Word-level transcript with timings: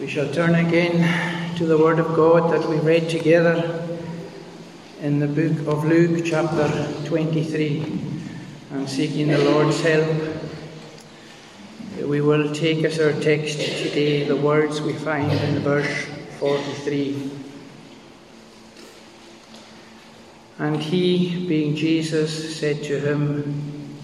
We 0.00 0.08
shall 0.08 0.32
turn 0.32 0.54
again 0.54 1.56
to 1.56 1.66
the 1.66 1.76
Word 1.76 1.98
of 1.98 2.14
God 2.16 2.50
that 2.50 2.68
we 2.68 2.76
read 2.76 3.10
together 3.10 3.86
in 5.00 5.20
the 5.20 5.28
book 5.28 5.66
of 5.68 5.84
Luke, 5.84 6.24
chapter 6.24 6.66
23, 7.04 8.00
and 8.72 8.88
seeking 8.88 9.28
the 9.28 9.38
Lord's 9.38 9.80
help. 9.82 10.08
We 12.00 12.20
will 12.20 12.54
take 12.54 12.84
as 12.84 12.98
our 12.98 13.12
text 13.20 13.58
today 13.58 14.24
the 14.24 14.34
words 14.34 14.80
we 14.80 14.94
find 14.94 15.30
in 15.30 15.60
verse 15.60 16.06
43. 16.38 17.30
And 20.58 20.76
he, 20.76 21.46
being 21.46 21.76
Jesus, 21.76 22.58
said 22.58 22.82
to 22.84 22.98
him, 22.98 23.98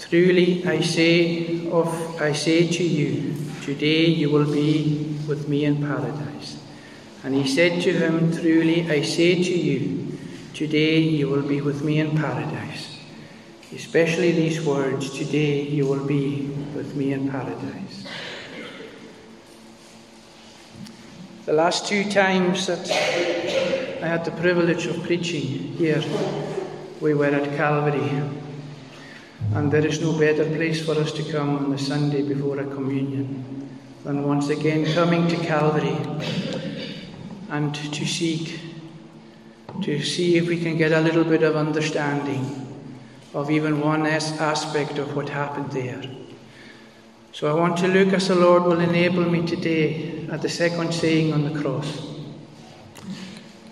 Truly 0.00 0.66
I 0.66 0.80
say 0.80 1.70
of 1.70 2.20
I 2.20 2.32
say 2.32 2.66
to 2.66 2.82
you, 2.82 3.47
today 3.68 4.06
you 4.06 4.30
will 4.30 4.50
be 4.50 5.14
with 5.28 5.46
me 5.46 5.66
in 5.66 5.76
paradise. 5.76 6.56
And 7.22 7.34
he 7.34 7.46
said 7.46 7.82
to 7.82 7.92
him, 7.92 8.32
Truly 8.32 8.90
I 8.90 9.02
say 9.02 9.34
to 9.34 9.52
you, 9.52 10.16
today 10.54 11.00
you 11.00 11.28
will 11.28 11.42
be 11.42 11.60
with 11.60 11.84
me 11.84 12.00
in 12.00 12.16
paradise. 12.16 12.98
Especially 13.74 14.32
these 14.32 14.64
words, 14.64 15.10
today 15.10 15.60
you 15.60 15.86
will 15.86 16.06
be 16.06 16.46
with 16.74 16.96
me 16.96 17.12
in 17.12 17.28
paradise. 17.28 18.06
The 21.44 21.52
last 21.52 21.86
two 21.86 22.10
times 22.10 22.66
that 22.68 22.90
I 24.02 24.06
had 24.06 24.24
the 24.24 24.30
privilege 24.30 24.86
of 24.86 25.02
preaching 25.02 25.76
here, 25.76 26.02
we 27.02 27.12
were 27.12 27.26
at 27.26 27.54
Calvary. 27.54 28.22
And 29.52 29.70
there 29.70 29.84
is 29.84 30.00
no 30.00 30.18
better 30.18 30.46
place 30.46 30.82
for 30.82 30.92
us 30.92 31.12
to 31.12 31.22
come 31.30 31.54
on 31.54 31.70
the 31.70 31.78
Sunday 31.78 32.22
before 32.22 32.60
a 32.60 32.64
communion 32.64 33.57
than 34.04 34.22
once 34.22 34.48
again 34.48 34.84
coming 34.94 35.26
to 35.28 35.36
Calvary 35.36 35.96
and 37.50 37.74
to 37.74 38.06
seek 38.06 38.60
to 39.82 40.02
see 40.02 40.36
if 40.36 40.48
we 40.48 40.60
can 40.60 40.76
get 40.76 40.92
a 40.92 41.00
little 41.00 41.24
bit 41.24 41.42
of 41.42 41.54
understanding 41.54 42.66
of 43.34 43.50
even 43.50 43.80
one 43.80 44.06
aspect 44.06 44.98
of 44.98 45.14
what 45.14 45.28
happened 45.28 45.70
there. 45.70 46.02
So 47.32 47.48
I 47.48 47.52
want 47.52 47.76
to 47.78 47.88
look 47.88 48.12
as 48.14 48.28
the 48.28 48.34
Lord 48.34 48.64
will 48.64 48.80
enable 48.80 49.28
me 49.28 49.46
today 49.46 50.26
at 50.32 50.42
the 50.42 50.48
second 50.48 50.92
saying 50.92 51.32
on 51.32 51.44
the 51.44 51.60
cross. 51.60 52.06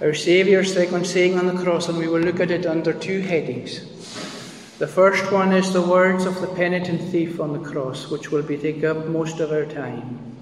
Our 0.00 0.12
Saviour's 0.12 0.74
second 0.74 1.06
saying 1.06 1.38
on 1.38 1.46
the 1.46 1.62
cross, 1.62 1.88
and 1.88 1.98
we 1.98 2.06
will 2.06 2.20
look 2.20 2.38
at 2.38 2.50
it 2.50 2.66
under 2.66 2.92
two 2.92 3.20
headings. 3.22 3.95
The 4.78 4.86
first 4.86 5.32
one 5.32 5.54
is 5.54 5.72
the 5.72 5.80
words 5.80 6.26
of 6.26 6.38
the 6.42 6.48
penitent 6.48 7.00
thief 7.00 7.40
on 7.40 7.54
the 7.54 7.66
cross, 7.70 8.10
which 8.10 8.30
will 8.30 8.42
be 8.42 8.58
take 8.58 8.84
up 8.84 9.06
most 9.06 9.40
of 9.40 9.50
our 9.50 9.64
time. 9.64 10.36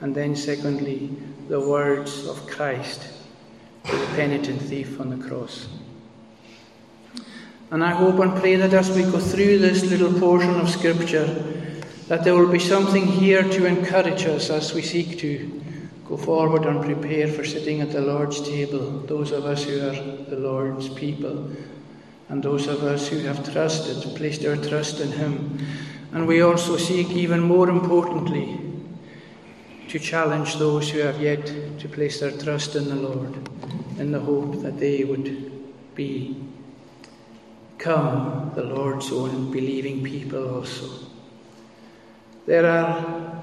And 0.00 0.14
then, 0.14 0.34
secondly, 0.34 1.10
the 1.48 1.60
words 1.60 2.26
of 2.26 2.46
Christ 2.46 3.06
to 3.84 3.94
the 3.94 4.06
penitent 4.16 4.62
thief 4.62 4.98
on 4.98 5.10
the 5.10 5.28
cross. 5.28 5.68
And 7.70 7.84
I 7.84 7.90
hope 7.90 8.20
and 8.20 8.34
pray 8.36 8.56
that 8.56 8.72
as 8.72 8.88
we 8.96 9.02
go 9.02 9.18
through 9.18 9.58
this 9.58 9.84
little 9.84 10.18
portion 10.18 10.58
of 10.58 10.70
Scripture, 10.70 11.26
that 12.08 12.24
there 12.24 12.34
will 12.34 12.50
be 12.50 12.58
something 12.58 13.06
here 13.06 13.42
to 13.42 13.66
encourage 13.66 14.24
us 14.24 14.48
as 14.48 14.72
we 14.72 14.80
seek 14.80 15.18
to 15.18 15.62
go 16.06 16.16
forward 16.16 16.64
and 16.64 16.82
prepare 16.82 17.28
for 17.28 17.44
sitting 17.44 17.82
at 17.82 17.92
the 17.92 18.00
Lord's 18.00 18.40
table, 18.40 19.00
those 19.00 19.30
of 19.30 19.44
us 19.44 19.64
who 19.64 19.76
are 19.76 20.24
the 20.30 20.36
Lord's 20.36 20.88
people, 20.88 21.50
and 22.28 22.42
those 22.42 22.66
of 22.66 22.82
us 22.82 23.08
who 23.08 23.18
have 23.20 23.52
trusted, 23.52 24.16
placed 24.16 24.44
our 24.44 24.56
trust 24.56 25.00
in 25.00 25.12
Him. 25.12 25.58
And 26.12 26.26
we 26.26 26.42
also 26.42 26.76
seek, 26.76 27.10
even 27.10 27.40
more 27.40 27.68
importantly, 27.68 28.60
to 29.88 29.98
challenge 29.98 30.56
those 30.56 30.90
who 30.90 31.00
have 31.00 31.20
yet 31.20 31.46
to 31.78 31.88
place 31.88 32.20
their 32.20 32.30
trust 32.32 32.76
in 32.76 32.88
the 32.88 32.94
Lord, 32.94 33.34
in 33.98 34.12
the 34.12 34.20
hope 34.20 34.62
that 34.62 34.78
they 34.78 35.04
would 35.04 35.94
be 35.94 36.36
come 37.78 38.50
the 38.54 38.62
Lord's 38.62 39.12
own 39.12 39.52
believing 39.52 40.02
people 40.02 40.56
also. 40.56 40.88
There 42.46 42.66
are 42.66 43.42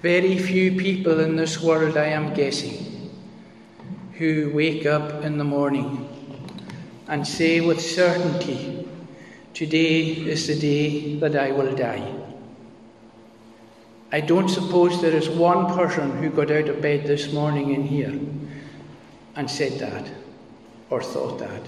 very 0.00 0.38
few 0.38 0.78
people 0.78 1.20
in 1.20 1.36
this 1.36 1.60
world, 1.62 1.96
I 1.96 2.06
am 2.06 2.32
guessing, 2.32 3.10
who 4.14 4.50
wake 4.54 4.86
up 4.86 5.24
in 5.24 5.36
the 5.36 5.44
morning 5.44 6.05
and 7.08 7.26
say 7.26 7.60
with 7.60 7.80
certainty, 7.80 8.86
Today 9.56 10.02
is 10.02 10.48
the 10.48 10.54
day 10.54 11.14
that 11.14 11.34
I 11.34 11.50
will 11.50 11.74
die. 11.74 12.14
I 14.12 14.20
don't 14.20 14.50
suppose 14.50 15.00
there 15.00 15.16
is 15.16 15.30
one 15.30 15.74
person 15.74 16.10
who 16.18 16.28
got 16.28 16.50
out 16.50 16.68
of 16.68 16.82
bed 16.82 17.06
this 17.06 17.32
morning 17.32 17.72
in 17.72 17.84
here 17.84 18.20
and 19.34 19.50
said 19.50 19.78
that 19.78 20.10
or 20.90 21.02
thought 21.02 21.38
that. 21.38 21.62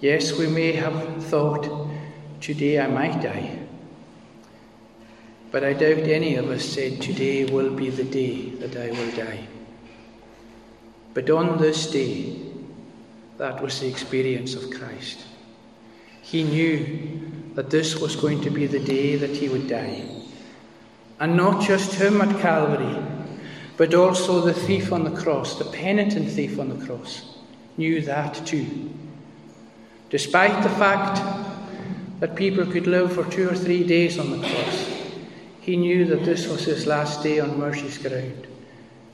Yes, 0.00 0.38
we 0.38 0.46
may 0.46 0.70
have 0.70 1.24
thought, 1.24 1.90
today 2.40 2.78
I 2.78 2.86
might 2.86 3.20
die. 3.20 3.58
But 5.50 5.64
I 5.64 5.72
doubt 5.72 6.06
any 6.06 6.36
of 6.36 6.48
us 6.50 6.64
said, 6.64 7.02
today 7.02 7.46
will 7.46 7.74
be 7.74 7.90
the 7.90 8.04
day 8.04 8.50
that 8.60 8.76
I 8.76 8.92
will 8.92 9.10
die. 9.10 9.48
But 11.14 11.30
on 11.30 11.58
this 11.58 11.90
day, 11.90 12.51
that 13.42 13.60
was 13.60 13.80
the 13.80 13.88
experience 13.88 14.54
of 14.54 14.70
Christ. 14.70 15.18
He 16.20 16.44
knew 16.44 17.20
that 17.56 17.70
this 17.70 17.96
was 17.96 18.14
going 18.14 18.40
to 18.42 18.50
be 18.50 18.68
the 18.68 18.78
day 18.78 19.16
that 19.16 19.30
he 19.30 19.48
would 19.48 19.66
die. 19.66 20.04
And 21.18 21.36
not 21.36 21.60
just 21.60 21.94
him 21.94 22.20
at 22.20 22.40
Calvary, 22.40 23.04
but 23.76 23.94
also 23.94 24.42
the 24.42 24.54
thief 24.54 24.92
on 24.92 25.02
the 25.02 25.20
cross, 25.20 25.58
the 25.58 25.64
penitent 25.64 26.30
thief 26.30 26.60
on 26.60 26.68
the 26.68 26.86
cross, 26.86 27.36
knew 27.76 28.00
that 28.02 28.46
too. 28.46 28.94
Despite 30.08 30.62
the 30.62 30.76
fact 30.76 31.20
that 32.20 32.36
people 32.36 32.64
could 32.64 32.86
live 32.86 33.12
for 33.12 33.24
two 33.24 33.48
or 33.48 33.56
three 33.56 33.82
days 33.82 34.20
on 34.20 34.30
the 34.30 34.38
cross, 34.38 34.88
he 35.60 35.76
knew 35.76 36.04
that 36.04 36.24
this 36.24 36.46
was 36.46 36.64
his 36.64 36.86
last 36.86 37.24
day 37.24 37.40
on 37.40 37.58
mercy's 37.58 37.98
ground 37.98 38.46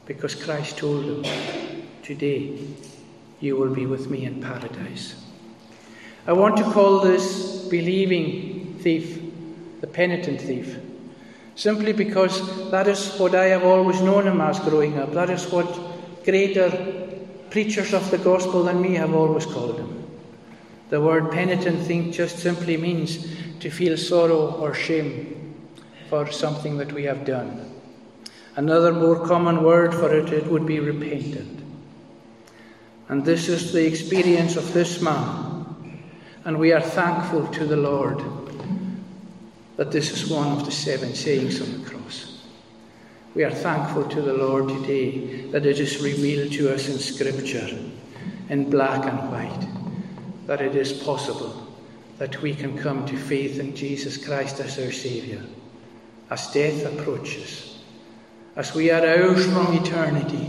because 0.05 0.35
Christ 0.35 0.77
told 0.77 1.07
him, 1.07 1.83
Today 2.03 2.59
you 3.41 3.57
will 3.57 3.75
be 3.75 3.87
with 3.87 4.11
me 4.11 4.25
in 4.25 4.43
paradise. 4.43 5.25
I 6.27 6.33
want 6.33 6.57
to 6.59 6.65
call 6.65 7.01
this 7.01 7.67
believing 7.69 8.79
thief 8.81 9.23
the 9.81 9.87
penitent 9.87 10.41
thief 10.41 10.77
simply 11.59 11.93
because 11.93 12.71
that 12.71 12.87
is 12.87 13.17
what 13.19 13.35
I 13.35 13.47
have 13.47 13.65
always 13.65 14.01
known 14.01 14.27
him 14.29 14.41
as 14.41 14.61
growing 14.61 14.99
up. 14.99 15.13
That 15.13 15.29
is 15.29 15.51
what 15.51 15.67
greater 16.25 16.71
preachers 17.51 17.93
of 17.93 18.09
the 18.13 18.19
gospel 18.19 18.63
than 18.63 18.81
me 18.81 18.95
have 18.95 19.13
always 19.13 19.45
called 19.45 19.79
him. 19.79 20.07
The 20.91 21.01
word 21.01 21.33
penitent 21.33 21.85
thing 21.85 22.13
just 22.13 22.39
simply 22.39 22.77
means 22.77 23.27
to 23.59 23.71
feel 23.71 23.97
sorrow 23.97 24.53
or 24.53 24.73
shame 24.73 25.55
for 26.09 26.31
something 26.31 26.79
that 26.79 26.93
we 26.93 27.05
have 27.05 27.25
done. 27.25 27.73
Another 28.55 28.93
more 28.93 29.27
common 29.27 29.65
word 29.65 29.93
for 29.93 30.15
it, 30.15 30.33
it 30.33 30.47
would 30.47 30.65
be 30.65 30.79
repentant. 30.79 31.58
And 33.09 33.25
this 33.25 33.49
is 33.49 33.73
the 33.73 33.87
experience 33.87 34.57
of 34.57 34.73
this 34.73 35.01
man. 35.01 35.67
And 36.45 36.59
we 36.59 36.73
are 36.73 36.81
thankful 36.81 37.47
to 37.49 37.65
the 37.65 37.77
Lord 37.77 38.23
that 39.77 39.91
this 39.93 40.11
is 40.11 40.31
one 40.31 40.49
of 40.49 40.65
the 40.65 40.73
seven 40.73 41.15
sayings 41.15 41.61
on 41.61 41.73
the 41.73 41.89
cross. 41.89 42.43
We 43.35 43.45
are 43.45 43.51
thankful 43.51 44.05
to 44.09 44.21
the 44.21 44.35
Lord 44.35 44.69
today 44.69 45.43
that 45.53 45.65
it 45.65 45.79
is 45.79 46.03
revealed 46.03 46.53
to 46.53 46.75
us 46.75 46.89
in 46.89 46.99
Scripture, 46.99 47.79
in 48.49 48.69
black 48.71 49.05
and 49.05 49.31
white, 49.31 49.69
that 50.47 50.61
it 50.61 50.75
is 50.75 50.93
possible 50.93 51.69
that 52.19 52.43
we 52.43 52.55
can 52.55 52.77
come 52.77 53.07
to 53.07 53.17
faith 53.17 53.61
in 53.61 53.77
Jesus 53.77 54.23
Christ 54.23 54.59
as 54.59 54.79
our 54.79 54.91
Saviour, 54.91 55.43
as 56.31 56.51
death 56.51 56.85
approaches, 56.85 57.79
as 58.57 58.75
we 58.75 58.91
are 58.91 59.07
hours 59.07 59.47
from 59.47 59.73
eternity, 59.73 60.48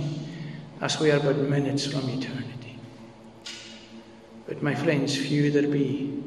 as 0.82 1.00
we 1.00 1.12
are 1.12 1.20
but 1.20 1.38
minutes 1.38 1.86
from 1.86 2.10
eternity. 2.10 2.78
But, 4.48 4.64
my 4.64 4.74
friends, 4.76 5.16
few 5.16 5.52
there 5.52 5.68
be 5.68 6.24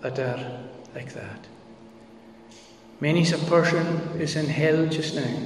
that 0.00 0.18
are 0.18 0.60
like 0.94 1.12
that. 1.14 1.46
Many's 3.00 3.32
a 3.32 3.38
person 3.46 3.86
is 4.20 4.36
in 4.36 4.46
hell 4.46 4.86
just 4.86 5.14
now 5.14 5.38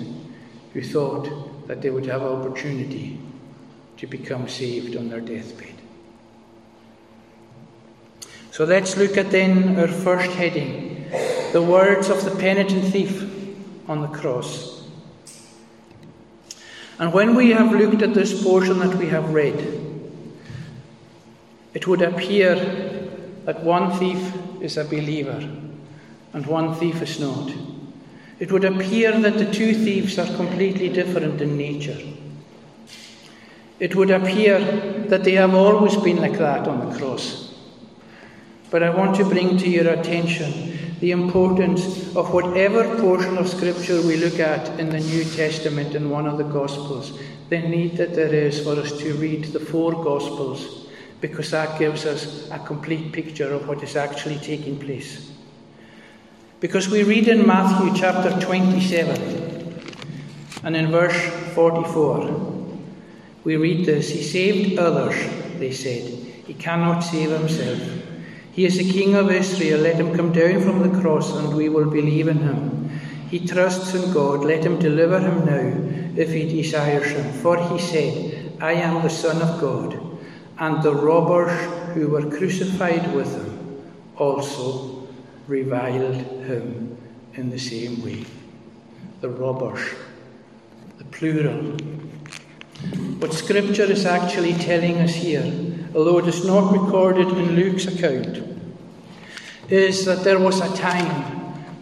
who 0.72 0.82
thought 0.82 1.66
that 1.66 1.82
they 1.82 1.90
would 1.90 2.06
have 2.06 2.22
opportunity 2.22 3.20
to 3.98 4.06
become 4.06 4.48
saved 4.48 4.96
on 4.96 5.08
their 5.08 5.20
deathbed. 5.20 5.74
So 8.50 8.64
let's 8.64 8.96
look 8.96 9.16
at 9.16 9.30
then 9.30 9.78
our 9.78 9.88
first 9.88 10.30
heading 10.32 11.10
the 11.52 11.62
words 11.62 12.08
of 12.08 12.24
the 12.24 12.30
penitent 12.30 12.84
thief 12.92 13.22
on 13.88 14.00
the 14.00 14.08
cross. 14.08 14.71
And 16.98 17.12
when 17.12 17.34
we 17.34 17.50
have 17.50 17.72
looked 17.72 18.02
at 18.02 18.14
this 18.14 18.42
portion 18.42 18.78
that 18.80 18.94
we 18.96 19.08
have 19.08 19.30
read, 19.30 19.56
it 21.74 21.86
would 21.86 22.02
appear 22.02 22.54
that 23.44 23.62
one 23.62 23.98
thief 23.98 24.32
is 24.60 24.76
a 24.76 24.84
believer 24.84 25.48
and 26.32 26.46
one 26.46 26.74
thief 26.74 27.02
is 27.02 27.18
not. 27.18 27.52
it 28.42 28.50
would 28.50 28.64
appear 28.64 29.20
that 29.20 29.38
the 29.38 29.48
two 29.52 29.72
thieves 29.72 30.18
are 30.18 30.26
completely 30.34 30.88
different 30.88 31.40
in 31.40 31.56
nature. 31.56 31.96
It 33.78 33.94
would 33.94 34.10
appear 34.10 34.58
that 35.10 35.22
they 35.22 35.34
have 35.34 35.54
always 35.54 35.96
been 35.96 36.16
like 36.16 36.38
that 36.38 36.66
on 36.66 36.90
the 36.90 36.98
cross. 36.98 37.54
But 38.68 38.82
I 38.82 38.90
want 38.90 39.14
to 39.18 39.24
bring 39.24 39.58
to 39.58 39.68
your 39.68 39.88
attention 39.92 40.91
the 41.02 41.10
importance 41.10 42.14
of 42.14 42.32
whatever 42.32 42.84
portion 43.00 43.36
of 43.36 43.48
Scripture 43.48 44.00
we 44.02 44.16
look 44.18 44.38
at 44.38 44.78
in 44.78 44.88
the 44.88 45.00
New 45.00 45.24
Testament 45.24 45.96
in 45.96 46.08
one 46.08 46.28
of 46.28 46.38
the 46.38 46.44
Gospels, 46.44 47.18
the 47.48 47.58
need 47.58 47.96
that 47.96 48.14
there 48.14 48.32
is 48.32 48.60
for 48.62 48.76
us 48.76 48.96
to 48.98 49.12
read 49.14 49.46
the 49.46 49.58
four 49.58 50.04
Gospels, 50.04 50.86
because 51.20 51.50
that 51.50 51.76
gives 51.76 52.06
us 52.06 52.48
a 52.52 52.58
complete 52.60 53.10
picture 53.10 53.52
of 53.52 53.66
what 53.66 53.82
is 53.82 53.96
actually 53.96 54.38
taking 54.38 54.78
place. 54.78 55.32
Because 56.60 56.88
we 56.88 57.02
read 57.02 57.26
in 57.26 57.44
Matthew 57.44 58.00
chapter 58.00 58.38
27 58.38 59.82
and 60.62 60.76
in 60.76 60.92
verse 60.92 61.20
44, 61.56 62.78
we 63.42 63.56
read 63.56 63.84
this 63.84 64.08
He 64.08 64.22
saved 64.22 64.78
others, 64.78 65.16
they 65.58 65.72
said. 65.72 66.04
He 66.46 66.54
cannot 66.54 67.00
save 67.00 67.30
himself. 67.30 68.01
He 68.52 68.66
is 68.66 68.76
the 68.76 68.90
King 68.90 69.14
of 69.14 69.30
Israel. 69.30 69.80
Let 69.80 69.96
him 69.96 70.14
come 70.14 70.30
down 70.30 70.60
from 70.60 70.82
the 70.82 71.00
cross, 71.00 71.34
and 71.34 71.56
we 71.56 71.70
will 71.70 71.90
believe 71.90 72.28
in 72.28 72.38
him. 72.38 72.90
He 73.30 73.46
trusts 73.46 73.94
in 73.94 74.12
God. 74.12 74.44
Let 74.44 74.62
him 74.62 74.78
deliver 74.78 75.18
him 75.18 75.46
now, 75.46 76.20
if 76.20 76.30
he 76.32 76.46
desires 76.46 77.10
him. 77.12 77.32
For 77.32 77.56
he 77.70 77.78
said, 77.78 78.52
I 78.60 78.74
am 78.74 79.02
the 79.02 79.08
Son 79.08 79.40
of 79.40 79.58
God. 79.58 79.98
And 80.58 80.82
the 80.82 80.94
robbers 80.94 81.58
who 81.94 82.08
were 82.08 82.28
crucified 82.28 83.14
with 83.14 83.34
him 83.34 83.82
also 84.16 85.08
reviled 85.48 86.16
him 86.44 86.98
in 87.32 87.48
the 87.48 87.58
same 87.58 88.04
way. 88.04 88.26
The 89.22 89.30
robbers, 89.30 89.80
the 90.98 91.04
plural. 91.04 91.76
What 93.18 93.32
Scripture 93.32 93.84
is 93.84 94.04
actually 94.04 94.52
telling 94.54 94.98
us 94.98 95.14
here 95.14 95.71
although 95.94 96.18
it 96.18 96.26
is 96.26 96.44
not 96.44 96.72
recorded 96.72 97.28
in 97.28 97.56
Luke's 97.56 97.86
account, 97.86 98.42
is 99.68 100.04
that 100.04 100.24
there 100.24 100.38
was 100.38 100.60
a 100.60 100.76
time 100.76 101.22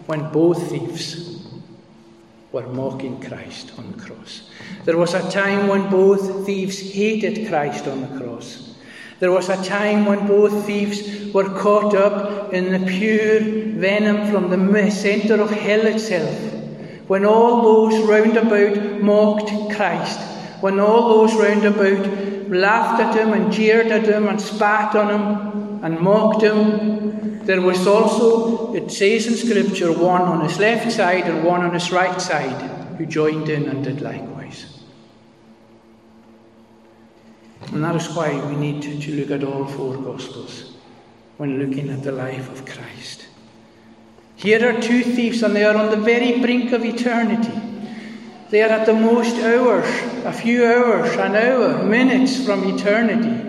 when 0.07 0.31
both 0.33 0.71
thieves 0.71 1.47
were 2.53 2.67
mocking 2.67 3.21
Christ 3.23 3.73
on 3.79 3.93
the 3.93 4.03
cross. 4.03 4.51
There 4.85 4.97
was 4.97 5.15
a 5.15 5.31
time 5.31 5.69
when 5.69 5.89
both 5.89 6.47
thieves 6.47 6.81
hated 6.93 7.49
Christ 7.49 7.87
on 7.87 8.01
the 8.01 8.21
cross. 8.21 8.75
There 9.21 9.31
was 9.31 9.49
a 9.49 9.63
time 9.65 10.07
when 10.07 10.27
both 10.27 10.67
thieves 10.67 11.33
were 11.33 11.49
caught 11.59 11.95
up 11.95 12.53
in 12.53 12.73
the 12.73 12.91
pure 12.91 13.41
venom 13.79 14.31
from 14.31 14.51
the 14.51 14.91
centre 14.91 15.41
of 15.41 15.51
hell 15.51 15.87
itself. 15.87 16.35
When 17.07 17.25
all 17.25 17.63
those 17.63 18.03
round 18.09 18.37
about 18.37 19.03
mocked 19.03 19.77
Christ, 19.77 20.19
when 20.63 20.81
all 20.81 21.09
those 21.09 21.35
round 21.35 21.65
about 21.65 22.40
laughed 22.57 23.01
at 23.01 23.15
him 23.15 23.33
and 23.33 23.53
jeered 23.53 23.87
at 23.89 24.07
him 24.07 24.29
and 24.29 24.41
spat 24.41 24.95
on 24.95 25.09
him 25.09 25.85
and 25.85 26.01
mocked 26.01 26.43
him. 26.43 27.45
There 27.45 27.61
was 27.61 27.87
also, 27.87 28.75
it 28.75 28.91
says 28.91 29.27
in 29.27 29.35
Scripture, 29.35 29.93
one 29.93 30.23
on 30.23 30.43
his 30.43 30.59
left 30.59 30.93
side 30.93 31.25
and 31.25 31.45
one 31.45 31.63
on 31.63 31.73
his 31.73 31.91
right 31.91 32.21
side 32.21 32.61
who 32.97 33.07
joined 33.07 33.49
in 33.49 33.69
and 33.69 33.83
did 33.83 34.01
likewise. 34.01 34.81
And 37.73 37.85
that 37.85 37.97
is 37.97 38.09
why 38.15 38.35
we 38.47 38.57
need 38.57 38.83
to, 38.83 39.15
look 39.15 39.31
at 39.31 39.45
all 39.45 39.67
four 39.67 39.97
Gospels 39.97 40.75
when 41.37 41.59
looking 41.59 41.89
at 41.91 42.03
the 42.03 42.13
life 42.13 42.51
of 42.51 42.67
Christ. 42.67 43.27
Here 44.37 44.69
are 44.69 44.81
two 44.81 45.03
thieves, 45.03 45.43
and 45.43 45.55
they 45.55 45.65
are 45.65 45.77
on 45.77 45.91
the 45.91 45.97
very 45.97 46.41
brink 46.41 46.73
of 46.73 46.85
eternity. 46.85 47.70
They 48.51 48.63
are 48.63 48.69
at 48.69 48.85
the 48.85 48.95
most 48.95 49.37
hours, 49.37 49.87
a 50.25 50.33
few 50.33 50.67
hours, 50.67 51.13
an 51.13 51.37
hour, 51.37 51.85
minutes 51.85 52.45
from 52.45 52.65
eternity, 52.65 53.49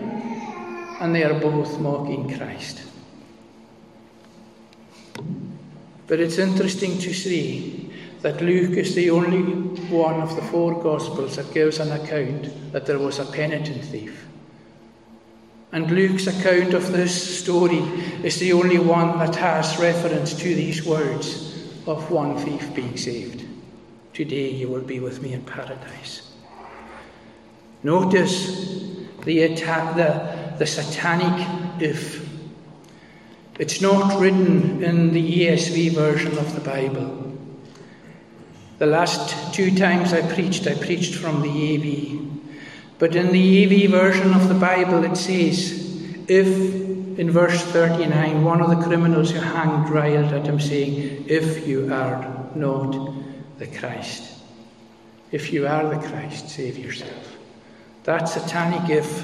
and 1.00 1.16
they 1.16 1.24
are 1.24 1.40
both 1.40 1.80
mocking 1.80 2.38
Christ. 2.38 2.84
But 6.06 6.20
it's 6.20 6.38
interesting 6.38 7.00
to 7.00 7.14
see 7.14 7.90
that 8.22 8.42
Luke 8.42 8.78
is 8.78 8.94
the 8.94 9.10
only 9.10 9.42
one 9.90 10.22
of 10.22 10.36
the 10.36 10.44
four 10.44 10.80
Gospels 10.84 11.38
that 11.38 11.52
gives 11.52 11.80
an 11.80 11.92
account 11.92 12.72
that 12.72 12.86
there 12.86 13.00
was 13.00 13.18
a 13.18 13.26
penitent 13.26 13.84
thief. 13.84 14.28
And 15.72 15.90
Luke's 15.90 16.28
account 16.28 16.76
of 16.76 16.92
this 16.92 17.40
story 17.40 17.80
is 18.24 18.38
the 18.40 18.54
only 18.54 18.78
one 18.78 19.18
that 19.18 19.36
has 19.38 19.80
reference 19.80 20.36
to 20.36 20.54
these 20.54 20.86
words 20.86 21.58
of 21.88 22.12
one 22.12 22.38
thief 22.38 22.76
being 22.76 22.98
saved. 22.98 23.41
Today 24.14 24.50
you 24.50 24.68
will 24.68 24.82
be 24.82 25.00
with 25.00 25.22
me 25.22 25.34
in 25.34 25.44
paradise. 25.44 26.34
Notice 27.84 28.84
the, 29.24 29.44
attack, 29.44 29.96
the, 29.96 30.58
the 30.58 30.66
satanic 30.66 31.82
if. 31.82 32.30
It's 33.58 33.82
not 33.82 34.20
written 34.20 34.84
in 34.84 35.14
the 35.14 35.48
ESV 35.48 35.92
version 35.92 36.38
of 36.38 36.54
the 36.56 36.62
Bible. 36.62 37.38
The 38.80 38.86
last 38.86 39.54
two 39.54 39.76
times 39.76 40.12
I 40.12 40.22
preached, 40.34 40.68
I 40.68 40.76
preached 40.76 41.16
from 41.16 41.42
the 41.42 41.50
AV. 41.76 42.22
But 43.00 43.16
in 43.16 43.32
the 43.32 43.86
AV 43.86 43.92
version 43.92 44.34
of 44.34 44.48
the 44.48 44.56
Bible, 44.56 45.04
it 45.04 45.16
says, 45.16 45.72
if, 46.28 46.48
in 47.18 47.32
verse 47.32 47.64
39, 47.64 48.44
one 48.44 48.62
of 48.62 48.70
the 48.70 48.84
criminals 48.84 49.32
who 49.32 49.40
hanged 49.40 49.90
railed 49.90 50.34
at 50.34 50.46
him, 50.46 50.60
saying, 50.60 51.26
If 51.28 51.68
you 51.68 51.94
are 51.94 52.50
not 52.56 53.14
the 53.62 53.68
Christ. 53.78 54.40
If 55.32 55.54
you 55.54 55.68
are 55.68 55.88
the 55.88 56.08
Christ, 56.08 56.50
save 56.50 56.80
yourself. 56.80 57.38
That 58.06 58.26
satanic 58.28 58.88
gift 58.88 59.24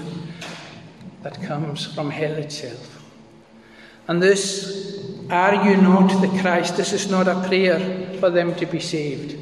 that 1.23 1.41
comes 1.41 1.87
from 1.87 2.11
hell 2.11 2.33
itself. 2.33 3.03
And 4.07 4.21
this, 4.21 5.03
are 5.31 5.67
you 5.67 5.77
not 5.77 6.21
the 6.21 6.39
Christ? 6.39 6.77
This 6.77 6.93
is 6.93 7.09
not 7.09 7.27
a 7.27 7.47
prayer 7.47 7.79
for 8.19 8.29
them 8.29 8.53
to 8.57 8.67
be 8.67 8.79
saved. 8.79 9.39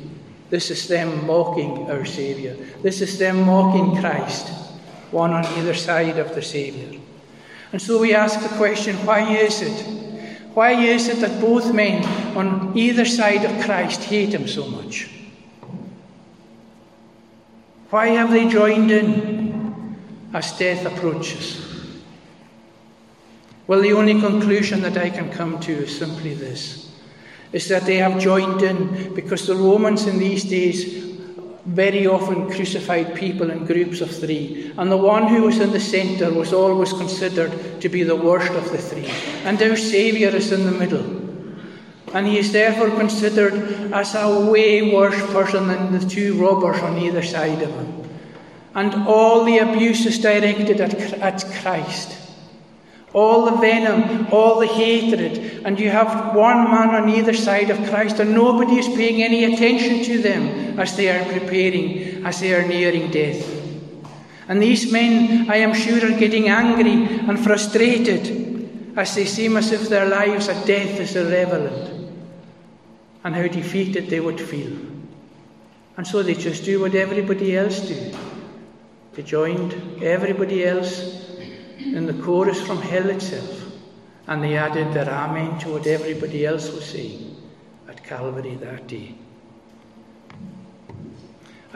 This 0.50 0.72
is 0.72 0.88
them 0.88 1.28
mocking 1.28 1.92
our 1.92 2.06
Saviour. 2.06 2.56
This 2.82 3.02
is 3.02 3.20
them 3.20 3.42
mocking 3.42 4.00
Christ, 4.00 4.48
one 5.12 5.34
on 5.34 5.46
either 5.58 5.74
side 5.74 6.20
of 6.20 6.34
the 6.34 6.42
Saviour. 6.42 7.02
And 7.74 7.82
so 7.82 8.00
we 8.00 8.16
ask 8.16 8.40
the 8.40 8.56
question 8.56 8.96
why 9.06 9.30
is 9.36 9.62
it 9.62 10.05
why 10.56 10.72
is 10.72 11.10
it 11.10 11.20
that 11.20 11.42
both 11.42 11.74
men 11.74 12.04
on 12.36 12.72
either 12.78 13.04
side 13.04 13.44
of 13.44 13.66
Christ 13.66 14.06
hate 14.06 14.34
him 14.34 14.48
so 14.48 14.66
much? 14.68 15.10
Why 17.90 18.08
have 18.08 18.32
they 18.32 18.48
joined 18.48 18.90
in 18.90 19.98
as 20.34 20.58
death 20.58 20.86
approaches? 20.86 21.62
Well, 23.68 23.82
the 23.82 23.94
only 23.94 24.20
conclusion 24.20 24.82
that 24.82 24.98
I 24.98 25.10
can 25.10 25.30
come 25.30 25.60
to 25.60 25.74
is 25.74 25.98
simply 25.98 26.34
this 26.34 26.90
is 27.52 27.68
that 27.68 27.84
they 27.84 27.98
have 27.98 28.20
joined 28.20 28.62
in 28.62 29.14
because 29.14 29.48
the 29.48 29.56
Romans 29.56 30.08
in 30.08 30.20
these 30.20 30.44
days 30.44 31.05
very 31.66 32.06
often 32.06 32.50
crucified 32.52 33.16
people 33.16 33.50
in 33.50 33.66
groups 33.66 34.02
of 34.02 34.16
three, 34.16 34.72
and 34.78 34.92
the 34.92 34.98
one 34.98 35.28
who 35.28 35.44
was 35.44 35.60
in 35.60 35.72
the 35.72 35.80
centre 35.80 36.32
was 36.32 36.54
always 36.54 36.94
considered 36.94 37.82
to 37.82 37.90
be 37.90 38.04
the 38.04 38.16
worst 38.16 38.52
of 38.54 38.72
the 38.72 38.78
three. 38.78 39.10
And 39.44 39.62
our 39.62 39.76
Saviour 39.76 40.36
is 40.36 40.52
in 40.52 40.66
the 40.66 40.72
middle. 40.72 41.24
And 42.14 42.28
he 42.28 42.38
is 42.38 42.52
therefore 42.52 42.92
considered 42.92 43.92
as 43.92 44.16
a 44.16 44.50
way 44.50 44.94
worse 44.94 45.20
person 45.34 45.68
than 45.68 45.92
the 45.92 46.08
two 46.08 46.36
robbers 46.36 46.82
on 46.82 46.98
either 47.00 47.24
side 47.24 47.62
of 47.62 47.70
him. 47.70 48.10
And 48.76 49.08
all 49.08 49.44
the 49.44 49.58
abuse 49.58 50.06
is 50.06 50.20
directed 50.20 50.80
at, 50.80 50.94
at 51.14 51.44
Christ 51.62 52.25
all 53.16 53.46
the 53.46 53.58
venom, 53.58 54.28
all 54.32 54.60
the 54.60 54.68
hatred, 54.68 55.62
and 55.64 55.80
you 55.80 55.90
have 55.90 56.36
one 56.36 56.66
man 56.66 56.90
on 56.90 57.10
either 57.10 57.34
side 57.34 57.70
of 57.70 57.90
Christ, 57.90 58.20
and 58.20 58.34
nobody 58.34 58.76
is 58.76 58.90
paying 58.90 59.24
any 59.24 59.46
attention 59.46 60.04
to 60.04 60.22
them 60.22 60.78
as 60.78 60.98
they 60.98 61.10
are 61.10 61.24
preparing, 61.32 62.26
as 62.26 62.42
they 62.42 62.54
are 62.54 62.68
nearing 62.68 63.10
death. 63.10 63.42
And 64.50 64.62
these 64.62 64.92
men, 64.92 65.50
I 65.50 65.56
am 65.56 65.74
sure, 65.74 66.06
are 66.06 66.20
getting 66.20 66.50
angry 66.50 66.92
and 66.92 67.40
frustrated 67.40 68.94
as 68.98 69.16
they 69.16 69.26
seem 69.26 69.56
as 69.56 69.72
if 69.72 69.88
their 69.88 70.10
lives 70.10 70.50
at 70.50 70.68
death 70.68 71.00
is 71.00 71.16
irrelevant, 71.16 72.12
and 73.24 73.34
how 73.34 73.48
defeated 73.48 74.10
they 74.10 74.20
would 74.20 74.42
feel. 74.42 74.76
And 75.96 76.06
so 76.06 76.22
they 76.22 76.34
just 76.34 76.66
do 76.66 76.82
what 76.82 76.96
everybody 76.96 77.56
else 77.56 77.80
do. 77.80 78.14
They 79.14 79.24
joined 79.24 80.04
everybody 80.04 80.66
else 80.66 81.25
in 81.78 82.06
the 82.06 82.14
chorus 82.24 82.62
from 82.62 82.82
hell 82.82 83.10
itself, 83.10 83.66
and 84.28 84.44
they 84.44 84.58
added 84.58 84.94
their 84.94 85.10
amen 85.10 85.60
to 85.60 85.70
what 85.74 85.88
everybody 85.88 86.46
else 86.46 86.72
was 86.72 86.86
saying 86.86 87.36
at 87.88 88.04
Calvary 88.04 88.56
that 88.56 88.88
day. 88.88 89.16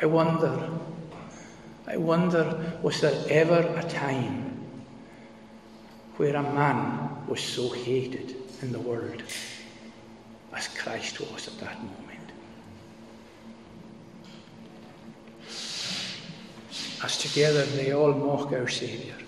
I 0.01 0.05
wonder, 0.05 0.69
I 1.87 1.97
wonder, 1.97 2.79
was 2.81 3.01
there 3.01 3.25
ever 3.29 3.73
a 3.77 3.83
time 3.83 4.57
where 6.15 6.35
a 6.35 6.43
man 6.43 7.27
was 7.27 7.41
so 7.41 7.69
hated 7.69 8.35
in 8.61 8.71
the 8.71 8.79
world 8.79 9.21
as 10.53 10.67
Christ 10.69 11.19
was 11.19 11.47
at 11.47 11.59
that 11.59 11.77
moment? 11.77 12.31
As 17.03 17.17
together 17.17 17.65
they 17.65 17.93
all 17.93 18.13
mock 18.13 18.51
our 18.53 18.67
Saviour 18.67 19.18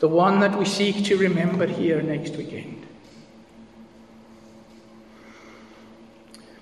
the 0.00 0.08
one 0.08 0.40
that 0.40 0.58
we 0.58 0.64
seek 0.64 1.04
to 1.04 1.16
remember 1.16 1.66
here 1.66 2.02
next 2.02 2.36
weekend. 2.36 2.86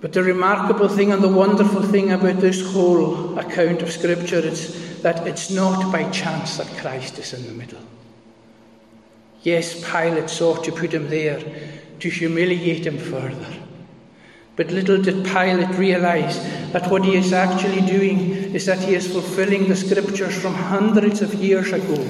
But 0.00 0.12
the 0.12 0.22
remarkable 0.22 0.88
thing 0.88 1.12
and 1.12 1.22
the 1.22 1.28
wonderful 1.28 1.82
thing 1.82 2.12
about 2.12 2.40
this 2.40 2.72
whole 2.72 3.36
account 3.38 3.82
of 3.82 3.90
Scripture 3.90 4.38
is 4.38 5.02
that 5.02 5.26
it's 5.26 5.50
not 5.50 5.90
by 5.92 6.08
chance 6.10 6.56
that 6.58 6.66
Christ 6.78 7.18
is 7.18 7.32
in 7.32 7.46
the 7.46 7.52
middle. 7.52 7.80
Yes, 9.42 9.84
Pilate 9.88 10.30
sought 10.30 10.64
to 10.64 10.72
put 10.72 10.92
him 10.92 11.08
there 11.08 11.40
to 12.00 12.08
humiliate 12.08 12.86
him 12.86 12.98
further. 12.98 13.54
But 14.56 14.70
little 14.72 15.00
did 15.00 15.24
Pilate 15.24 15.76
realize 15.76 16.42
that 16.72 16.90
what 16.90 17.04
he 17.04 17.16
is 17.16 17.32
actually 17.32 17.86
doing 17.86 18.32
is 18.54 18.66
that 18.66 18.80
he 18.80 18.94
is 18.94 19.10
fulfilling 19.10 19.68
the 19.68 19.76
scriptures 19.76 20.40
from 20.40 20.54
hundreds 20.54 21.22
of 21.22 21.34
years 21.34 21.72
ago, 21.72 22.04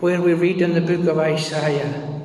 where 0.00 0.20
we 0.20 0.34
read 0.34 0.60
in 0.60 0.74
the 0.74 0.80
book 0.80 1.06
of 1.06 1.18
Isaiah 1.18 2.16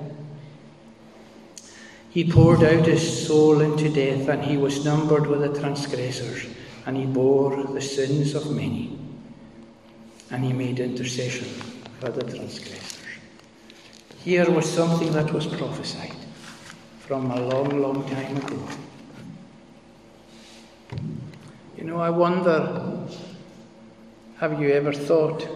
he 2.11 2.29
poured 2.29 2.61
out 2.61 2.85
his 2.85 3.25
soul 3.25 3.61
into 3.61 3.89
death, 3.89 4.27
and 4.27 4.43
he 4.43 4.57
was 4.57 4.83
numbered 4.83 5.27
with 5.27 5.39
the 5.39 5.57
transgressors, 5.57 6.45
and 6.85 6.97
he 6.97 7.05
bore 7.05 7.63
the 7.63 7.79
sins 7.79 8.35
of 8.35 8.51
many, 8.51 8.99
and 10.29 10.43
he 10.43 10.51
made 10.51 10.81
intercession 10.81 11.47
for 12.01 12.09
the 12.09 12.23
transgressors. 12.23 12.99
Here 14.25 14.49
was 14.51 14.69
something 14.69 15.13
that 15.13 15.31
was 15.31 15.47
prophesied 15.47 16.17
from 16.99 17.31
a 17.31 17.39
long, 17.39 17.81
long 17.81 18.05
time 18.09 18.35
ago. 18.35 18.67
You 21.77 21.85
know, 21.85 22.01
I 22.01 22.09
wonder 22.09 23.07
have 24.35 24.61
you 24.61 24.69
ever 24.71 24.91
thought 24.91 25.47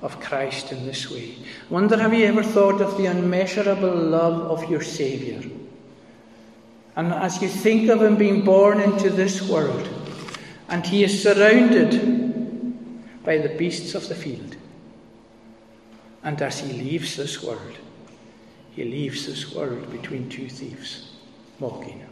of 0.00 0.20
Christ 0.20 0.72
in 0.72 0.86
this 0.86 1.10
way. 1.10 1.34
Wonder 1.70 1.98
have 1.98 2.14
you 2.14 2.24
ever 2.26 2.42
thought 2.42 2.80
of 2.80 2.96
the 2.96 3.06
unmeasurable 3.06 3.94
love 3.94 4.50
of 4.50 4.70
your 4.70 4.82
Saviour? 4.82 5.42
And 6.94 7.12
as 7.12 7.42
you 7.42 7.48
think 7.48 7.90
of 7.90 8.02
him 8.02 8.16
being 8.16 8.44
born 8.44 8.80
into 8.80 9.10
this 9.10 9.42
world, 9.42 9.88
and 10.68 10.86
he 10.86 11.04
is 11.04 11.22
surrounded 11.22 13.24
by 13.24 13.38
the 13.38 13.48
beasts 13.50 13.94
of 13.94 14.08
the 14.08 14.14
field, 14.14 14.56
and 16.22 16.40
as 16.42 16.60
he 16.60 16.72
leaves 16.72 17.16
this 17.16 17.42
world, 17.42 17.76
he 18.72 18.84
leaves 18.84 19.26
this 19.26 19.54
world 19.54 19.90
between 19.90 20.28
two 20.28 20.48
thieves, 20.48 21.12
mocking. 21.58 22.04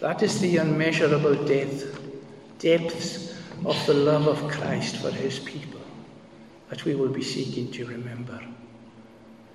That 0.00 0.22
is 0.22 0.40
the 0.40 0.58
unmeasurable 0.58 1.44
depth, 1.44 2.00
depths 2.58 3.35
of 3.64 3.86
the 3.86 3.94
love 3.94 4.26
of 4.26 4.50
Christ 4.50 4.96
for 4.96 5.10
his 5.10 5.38
people 5.38 5.80
that 6.68 6.84
we 6.84 6.94
will 6.94 7.08
be 7.08 7.22
seeking 7.22 7.70
to 7.72 7.86
remember 7.86 8.40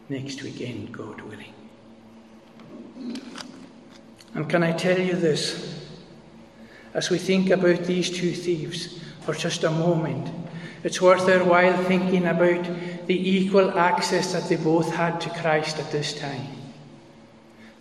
next 0.10 0.43
weekend, 0.43 0.91
God 0.91 1.22
willing. 1.22 1.53
And 4.34 4.50
can 4.50 4.63
I 4.63 4.72
tell 4.72 5.00
you 5.00 5.15
this? 5.15 5.79
As 6.93 7.10
we 7.10 7.17
think 7.17 7.50
about 7.50 7.84
these 7.84 8.10
two 8.10 8.34
thieves 8.34 9.00
for 9.22 9.34
just 9.34 9.63
a 9.63 9.72
moment, 9.72 10.29
it's 10.84 11.01
worth 11.01 11.29
our 11.29 11.43
while 11.43 11.84
thinking 11.84 12.25
about 12.25 12.65
the 13.08 13.29
equal 13.29 13.77
access 13.77 14.34
that 14.34 14.50
they 14.50 14.55
both 14.55 14.93
had 14.93 15.22
to 15.22 15.29
Christ 15.29 15.79
at 15.79 15.91
this 15.91 16.13
time. 16.13 16.48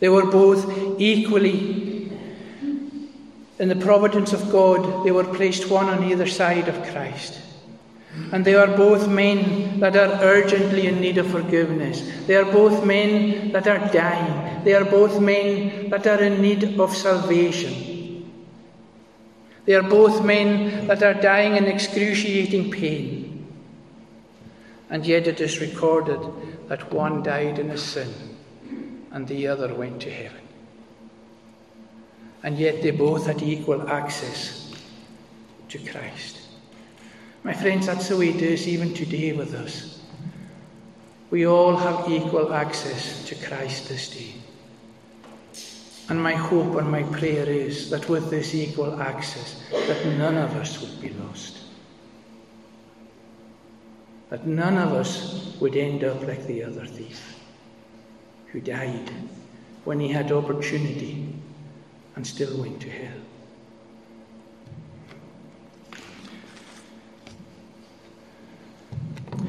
They 0.00 0.08
were 0.08 0.26
both 0.26 1.00
equally 1.00 1.99
in 3.60 3.68
the 3.68 3.76
providence 3.76 4.32
of 4.32 4.50
God, 4.50 5.04
they 5.04 5.12
were 5.12 5.22
placed 5.22 5.70
one 5.70 5.90
on 5.90 6.02
either 6.04 6.26
side 6.26 6.66
of 6.66 6.82
Christ. 6.90 7.38
And 8.32 8.42
they 8.42 8.54
are 8.54 8.66
both 8.66 9.06
men 9.06 9.80
that 9.80 9.94
are 9.96 10.18
urgently 10.24 10.86
in 10.86 10.98
need 10.98 11.18
of 11.18 11.30
forgiveness. 11.30 12.00
They 12.26 12.36
are 12.36 12.50
both 12.50 12.86
men 12.86 13.52
that 13.52 13.68
are 13.68 13.92
dying. 13.92 14.64
They 14.64 14.72
are 14.72 14.86
both 14.86 15.20
men 15.20 15.90
that 15.90 16.06
are 16.06 16.22
in 16.22 16.40
need 16.40 16.80
of 16.80 16.96
salvation. 16.96 18.32
They 19.66 19.74
are 19.74 19.82
both 19.82 20.24
men 20.24 20.86
that 20.86 21.02
are 21.02 21.14
dying 21.14 21.56
in 21.56 21.66
excruciating 21.66 22.70
pain. 22.70 23.46
And 24.88 25.04
yet 25.04 25.26
it 25.26 25.38
is 25.38 25.60
recorded 25.60 26.20
that 26.68 26.90
one 26.94 27.22
died 27.22 27.58
in 27.58 27.68
his 27.68 27.82
sin 27.82 28.12
and 29.12 29.28
the 29.28 29.48
other 29.48 29.74
went 29.74 30.00
to 30.02 30.10
heaven 30.10 30.49
and 32.42 32.58
yet 32.58 32.82
they 32.82 32.90
both 32.90 33.26
had 33.26 33.42
equal 33.42 33.88
access 33.88 34.72
to 35.68 35.78
Christ. 35.78 36.38
My 37.42 37.52
friends, 37.52 37.86
that's 37.86 38.08
the 38.08 38.16
way 38.16 38.30
it 38.30 38.42
is 38.42 38.68
even 38.68 38.92
today 38.94 39.32
with 39.32 39.54
us. 39.54 40.00
We 41.30 41.46
all 41.46 41.76
have 41.76 42.10
equal 42.10 42.52
access 42.52 43.24
to 43.28 43.34
Christ 43.34 43.88
this 43.88 44.10
day. 44.10 44.34
And 46.08 46.20
my 46.20 46.34
hope 46.34 46.74
and 46.74 46.90
my 46.90 47.04
prayer 47.04 47.48
is 47.48 47.88
that 47.90 48.08
with 48.08 48.30
this 48.30 48.54
equal 48.54 49.00
access, 49.00 49.62
that 49.70 50.04
none 50.18 50.36
of 50.36 50.56
us 50.56 50.80
would 50.80 51.00
be 51.00 51.10
lost. 51.10 51.58
That 54.30 54.46
none 54.46 54.76
of 54.76 54.92
us 54.92 55.56
would 55.60 55.76
end 55.76 56.02
up 56.02 56.20
like 56.26 56.46
the 56.46 56.64
other 56.64 56.84
thief 56.84 57.38
who 58.46 58.60
died 58.60 59.10
when 59.84 60.00
he 60.00 60.08
had 60.08 60.32
opportunity 60.32 61.32
and 62.20 62.26
still 62.26 62.60
went 62.60 62.78
to 62.78 62.90
hell. 62.90 63.16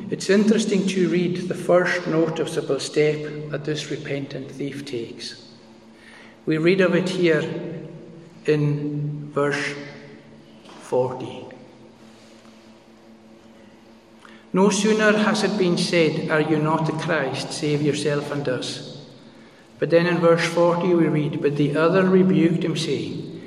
It's 0.10 0.30
interesting 0.30 0.88
to 0.88 1.10
read 1.10 1.50
the 1.50 1.54
first 1.54 2.08
noticeable 2.08 2.80
step 2.80 3.50
that 3.50 3.66
this 3.66 3.92
repentant 3.92 4.50
thief 4.50 4.86
takes. 4.86 5.52
We 6.46 6.60
read 6.60 6.80
of 6.80 6.96
it 6.96 7.10
here 7.10 7.44
in 8.46 9.30
verse 9.34 9.76
40. 10.84 11.48
No 14.54 14.70
sooner 14.70 15.12
has 15.18 15.44
it 15.44 15.58
been 15.58 15.78
said, 15.78 16.30
Are 16.30 16.40
you 16.40 16.58
not 16.58 16.86
the 16.86 16.94
Christ? 16.94 17.52
Save 17.52 17.82
yourself 17.82 18.32
and 18.32 18.48
us. 18.48 18.91
But 19.82 19.90
then 19.90 20.06
in 20.06 20.20
verse 20.20 20.46
40 20.46 20.94
we 20.94 21.08
read, 21.08 21.42
But 21.42 21.56
the 21.56 21.76
other 21.76 22.08
rebuked 22.08 22.64
him, 22.64 22.78
saying, 22.78 23.42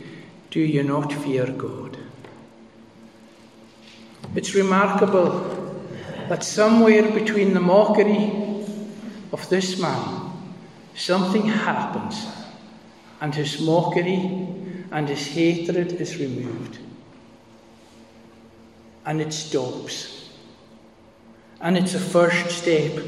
Do 0.51 0.59
you 0.59 0.83
not 0.83 1.13
fear 1.13 1.47
God? 1.47 1.97
It's 4.35 4.53
remarkable 4.53 5.79
that 6.29 6.43
somewhere 6.43 7.09
between 7.13 7.55
the 7.55 7.61
mockery 7.61 8.33
of 9.33 9.49
this 9.49 9.79
man, 9.81 10.33
something 10.97 11.43
happens, 11.43 12.27
and 13.21 13.33
his 13.33 13.61
mockery 13.61 14.49
and 14.91 15.09
his 15.09 15.29
hatred 15.29 15.93
is 15.93 16.19
removed. 16.19 16.79
And 19.07 19.21
it 19.21 19.33
stops. 19.33 20.31
And 21.61 21.79
it's 21.79 21.95
a 21.95 22.01
first 22.01 22.51
step 22.51 23.05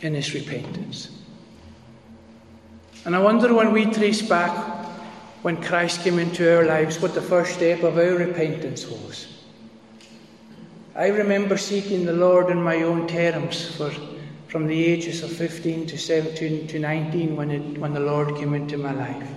in 0.00 0.14
his 0.14 0.32
repentance. 0.32 1.17
And 3.04 3.14
I 3.14 3.18
wonder 3.20 3.54
when 3.54 3.72
we 3.72 3.86
trace 3.86 4.22
back 4.22 4.50
when 5.42 5.62
Christ 5.62 6.02
came 6.02 6.18
into 6.18 6.56
our 6.56 6.64
lives, 6.64 7.00
what 7.00 7.14
the 7.14 7.22
first 7.22 7.54
step 7.54 7.82
of 7.82 7.96
our 7.96 8.14
repentance 8.14 8.86
was. 8.86 9.26
I 10.96 11.08
remember 11.08 11.56
seeking 11.56 12.04
the 12.04 12.12
Lord 12.12 12.50
in 12.50 12.60
my 12.60 12.82
own 12.82 13.06
terms 13.06 13.76
for 13.76 13.92
from 14.48 14.66
the 14.66 14.84
ages 14.84 15.22
of 15.22 15.30
15 15.30 15.86
to 15.86 15.98
17 15.98 16.66
to 16.68 16.78
19 16.78 17.36
when, 17.36 17.50
it, 17.50 17.78
when 17.78 17.92
the 17.92 18.00
Lord 18.00 18.34
came 18.36 18.54
into 18.54 18.78
my 18.78 18.92
life. 18.92 19.30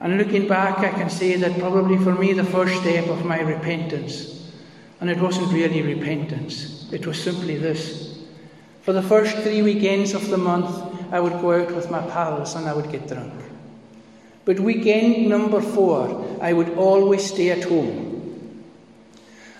And 0.00 0.16
looking 0.16 0.46
back, 0.46 0.78
I 0.78 0.90
can 0.90 1.10
say 1.10 1.34
that 1.34 1.58
probably 1.58 1.98
for 1.98 2.14
me 2.14 2.32
the 2.32 2.44
first 2.44 2.80
step 2.80 3.08
of 3.08 3.24
my 3.24 3.40
repentance, 3.40 4.52
and 5.00 5.10
it 5.10 5.20
wasn't 5.20 5.52
really 5.52 5.82
repentance, 5.82 6.88
it 6.92 7.06
was 7.06 7.20
simply 7.20 7.56
this. 7.56 8.20
For 8.82 8.92
the 8.92 9.02
first 9.02 9.36
three 9.38 9.62
weekends 9.62 10.14
of 10.14 10.28
the 10.28 10.38
month, 10.38 10.87
I 11.10 11.20
would 11.20 11.40
go 11.40 11.52
out 11.52 11.74
with 11.74 11.90
my 11.90 12.00
pals 12.00 12.54
and 12.54 12.68
I 12.68 12.74
would 12.74 12.90
get 12.90 13.08
drunk. 13.08 13.32
But 14.44 14.60
weekend 14.60 15.28
number 15.28 15.60
four, 15.60 16.38
I 16.40 16.52
would 16.52 16.70
always 16.78 17.26
stay 17.26 17.50
at 17.50 17.64
home. 17.64 18.64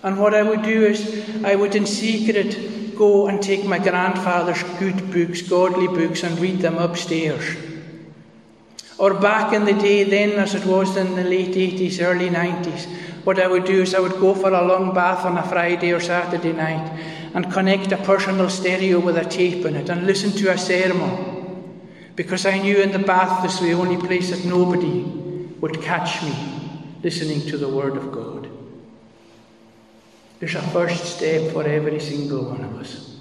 And 0.03 0.19
what 0.19 0.35
I 0.35 0.43
would 0.43 0.63
do 0.63 0.87
is, 0.87 1.45
I 1.45 1.55
would 1.57 1.75
in 1.75 1.85
secret 1.85 2.97
go 2.97 3.29
and 3.29 3.43
take 3.43 3.65
my 3.65 3.79
grandfather's 3.79 4.63
good 4.79 5.13
books, 5.13 5.43
godly 5.43 5.89
books, 5.89 6.23
and 6.23 6.39
read 6.39 6.61
them 6.61 6.79
upstairs. 6.79 7.45
Or 8.97 9.15
back 9.15 9.53
in 9.53 9.65
the 9.65 9.75
day, 9.75 10.05
then, 10.05 10.39
as 10.39 10.55
it 10.55 10.65
was 10.65 10.97
in 10.97 11.15
the 11.15 11.25
late 11.25 11.55
80s, 11.55 12.03
early 12.03 12.31
90s, 12.31 12.87
what 13.25 13.39
I 13.39 13.47
would 13.47 13.67
do 13.67 13.83
is 13.83 13.95
I 13.95 14.01
would 14.01 14.19
go 14.19 14.35
for 14.35 14.49
a 14.49 14.67
long 14.67 14.95
bath 14.95 15.27
on 15.27 15.37
a 15.37 15.47
Friday 15.47 15.93
or 15.93 16.01
Saturday 16.01 16.55
night 16.55 16.91
and 17.35 17.53
connect 17.53 17.93
a 17.93 17.99
personal 17.99 18.49
stereo 18.49 19.01
with 19.01 19.19
a 19.19 19.25
tape 19.25 19.67
in 19.67 19.77
it 19.77 19.91
and 19.91 20.07
listen 20.07 20.31
to 20.33 20.51
a 20.51 20.57
sermon 20.57 21.38
because 22.19 22.47
I 22.47 22.59
knew 22.59 22.79
in 22.79 22.91
the 22.91 22.99
bath 22.99 23.45
this 23.45 23.61
was 23.61 23.71
the 23.71 23.75
only 23.75 23.97
place 23.97 24.31
that 24.31 24.45
nobody 24.45 25.03
would 25.61 25.81
catch 25.81 26.21
me 26.25 26.35
listening 27.01 27.43
to 27.43 27.57
the 27.57 27.69
Word 27.69 27.97
of 27.97 28.11
God. 28.11 28.51
There's 30.41 30.57
a 30.57 30.63
first 30.63 31.05
step 31.17 31.53
for 31.53 31.63
every 31.63 32.01
single 32.01 32.47
one 32.47 32.65
of 32.65 32.75
us. 32.75 33.21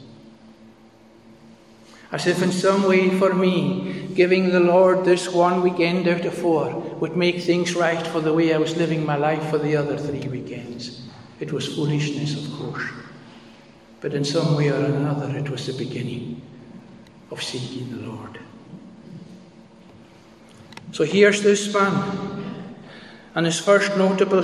As 2.12 2.26
if 2.26 2.42
in 2.42 2.52
some 2.52 2.88
way 2.88 3.12
for 3.20 3.36
me, 3.36 4.08
giving 4.16 4.50
the 4.50 4.62
Lord 4.62 5.06
this 5.06 5.30
one 5.32 5.62
weekend 5.62 6.08
out 6.08 6.26
of 6.26 6.34
four 6.34 6.74
would 7.00 7.16
make 7.16 7.42
things 7.42 7.76
right 7.76 8.08
for 8.08 8.20
the 8.20 8.34
way 8.34 8.52
I 8.52 8.58
was 8.58 8.78
living 8.78 9.06
my 9.06 9.16
life 9.16 9.48
for 9.52 9.60
the 9.60 9.76
other 9.76 10.00
three 10.00 10.28
weekends. 10.28 11.04
It 11.40 11.54
was 11.54 11.68
foolishness, 11.68 12.34
of 12.34 12.52
course. 12.58 12.90
But 14.02 14.16
in 14.16 14.26
some 14.26 14.56
way 14.56 14.70
or 14.70 14.84
another, 14.84 15.38
it 15.38 15.52
was 15.52 15.68
the 15.68 15.74
beginning 15.74 16.42
of 17.30 17.44
seeking 17.44 17.92
the 17.92 18.08
Lord. 18.08 18.40
So 20.92 21.04
here's 21.04 21.44
this 21.44 21.74
man, 21.74 22.64
and 23.36 23.46
his 23.46 23.60
first 23.60 23.96
notable 23.98 24.44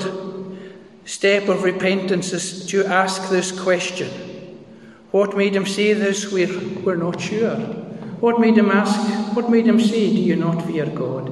step 1.06 1.48
of 1.48 1.64
repentance 1.64 2.34
is 2.34 2.66
to 2.68 2.86
ask 2.86 3.30
this 3.30 3.58
question 3.58 4.10
what 5.14 5.38
made 5.38 5.56
him 5.56 5.68
say 5.68 5.94
this? 5.94 6.32
We're, 6.32 6.60
we're 6.80 6.96
not 6.96 7.22
sure. 7.22 7.56
What 8.20 8.40
made 8.40 8.58
him 8.58 8.72
ask? 8.72 9.36
What 9.36 9.48
made 9.48 9.68
him 9.68 9.80
say, 9.80 10.10
Do 10.10 10.20
you 10.20 10.36
not 10.36 10.66
fear 10.66 10.88
God? 10.88 11.32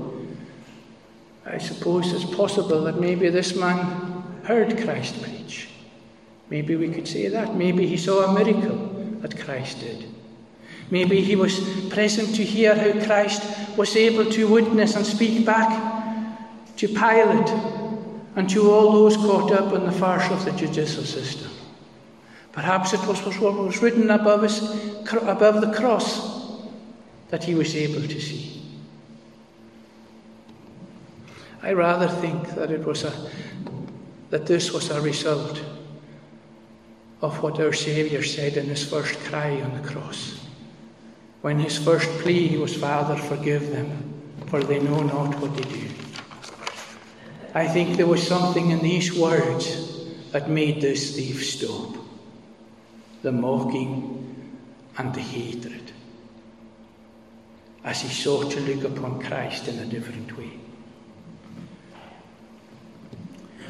I 1.48 1.58
suppose 1.58 2.13
it's 2.13 2.36
possible 2.36 2.84
that 2.84 3.00
maybe 3.00 3.30
this 3.30 3.56
man 3.56 4.24
heard 4.44 4.77
Christ 4.77 5.20
preach. 5.24 5.70
Maybe 6.51 6.75
we 6.75 6.89
could 6.89 7.08
say 7.08 7.27
that. 7.30 7.56
Maybe 7.56 7.88
he 7.88 7.98
saw 7.98 8.25
a 8.25 8.34
miracle 8.34 9.18
that 9.22 9.39
Christ 9.39 9.80
did. 9.80 10.06
Maybe 10.91 11.21
he 11.21 11.38
was 11.38 11.57
present 11.88 12.36
to 12.36 12.43
hear 12.43 12.75
how 12.75 13.03
Christ 13.05 13.41
was 13.77 13.95
able 13.95 14.29
to 14.29 14.48
witness 14.48 14.98
and 14.98 15.05
speak 15.05 15.45
back 15.45 15.69
to 16.75 16.88
Pilate 16.88 17.50
and 18.36 18.50
to 18.50 18.69
all 18.69 18.91
those 18.91 19.15
caught 19.15 19.53
up 19.53 19.74
in 19.74 19.86
the 19.86 19.91
farce 19.93 20.29
of 20.29 20.43
the 20.43 20.51
judicial 20.51 21.03
system. 21.03 21.50
Perhaps 22.51 22.91
it 22.91 23.00
was 23.07 23.21
what 23.39 23.53
was 23.53 23.81
written 23.81 24.10
above, 24.10 24.43
his, 24.43 24.60
above 25.24 25.62
the 25.62 25.71
cross 25.74 26.60
that 27.29 27.45
he 27.45 27.55
was 27.55 27.74
able 27.74 28.05
to 28.05 28.19
see. 28.19 28.62
I 31.63 31.71
rather 31.71 32.10
think 32.10 32.50
that 32.55 32.69
it 32.69 32.86
was 32.86 33.05
a, 33.05 33.31
that 34.29 34.45
this 34.45 34.74
was 34.74 34.89
a 34.89 35.00
result 35.00 35.62
of 37.21 37.41
what 37.41 37.62
our 37.62 37.71
Saviour 37.71 38.24
said 38.24 38.57
in 38.57 38.65
his 38.65 38.83
first 38.83 39.17
cry 39.21 39.62
on 39.62 39.81
the 39.81 39.88
cross. 39.88 40.40
When 41.41 41.60
his 41.60 41.77
first 41.77 42.10
plea 42.19 42.57
was, 42.57 42.75
Father, 42.75 43.15
forgive 43.15 43.71
them, 43.71 44.13
for 44.48 44.63
they 44.63 44.79
know 44.79 45.01
not 45.01 45.39
what 45.39 45.55
they 45.55 45.63
do. 45.63 45.88
I 47.53 47.67
think 47.67 47.98
there 47.98 48.07
was 48.07 48.25
something 48.25 48.71
in 48.71 48.79
these 48.79 49.13
words 49.13 50.05
that 50.31 50.50
made 50.50 50.81
this 50.81 51.15
thief 51.15 51.45
stop 51.45 51.98
the 53.21 53.31
mocking, 53.31 54.17
and 54.98 55.13
the 55.13 55.21
hatred 55.21 55.91
as 57.83 58.01
he 58.01 58.10
sought 58.10 58.51
to 58.51 58.60
look 58.62 58.83
upon 58.83 59.21
Christ 59.21 59.67
in 59.67 59.79
a 59.79 59.86
different 59.86 60.38
way. 60.38 60.51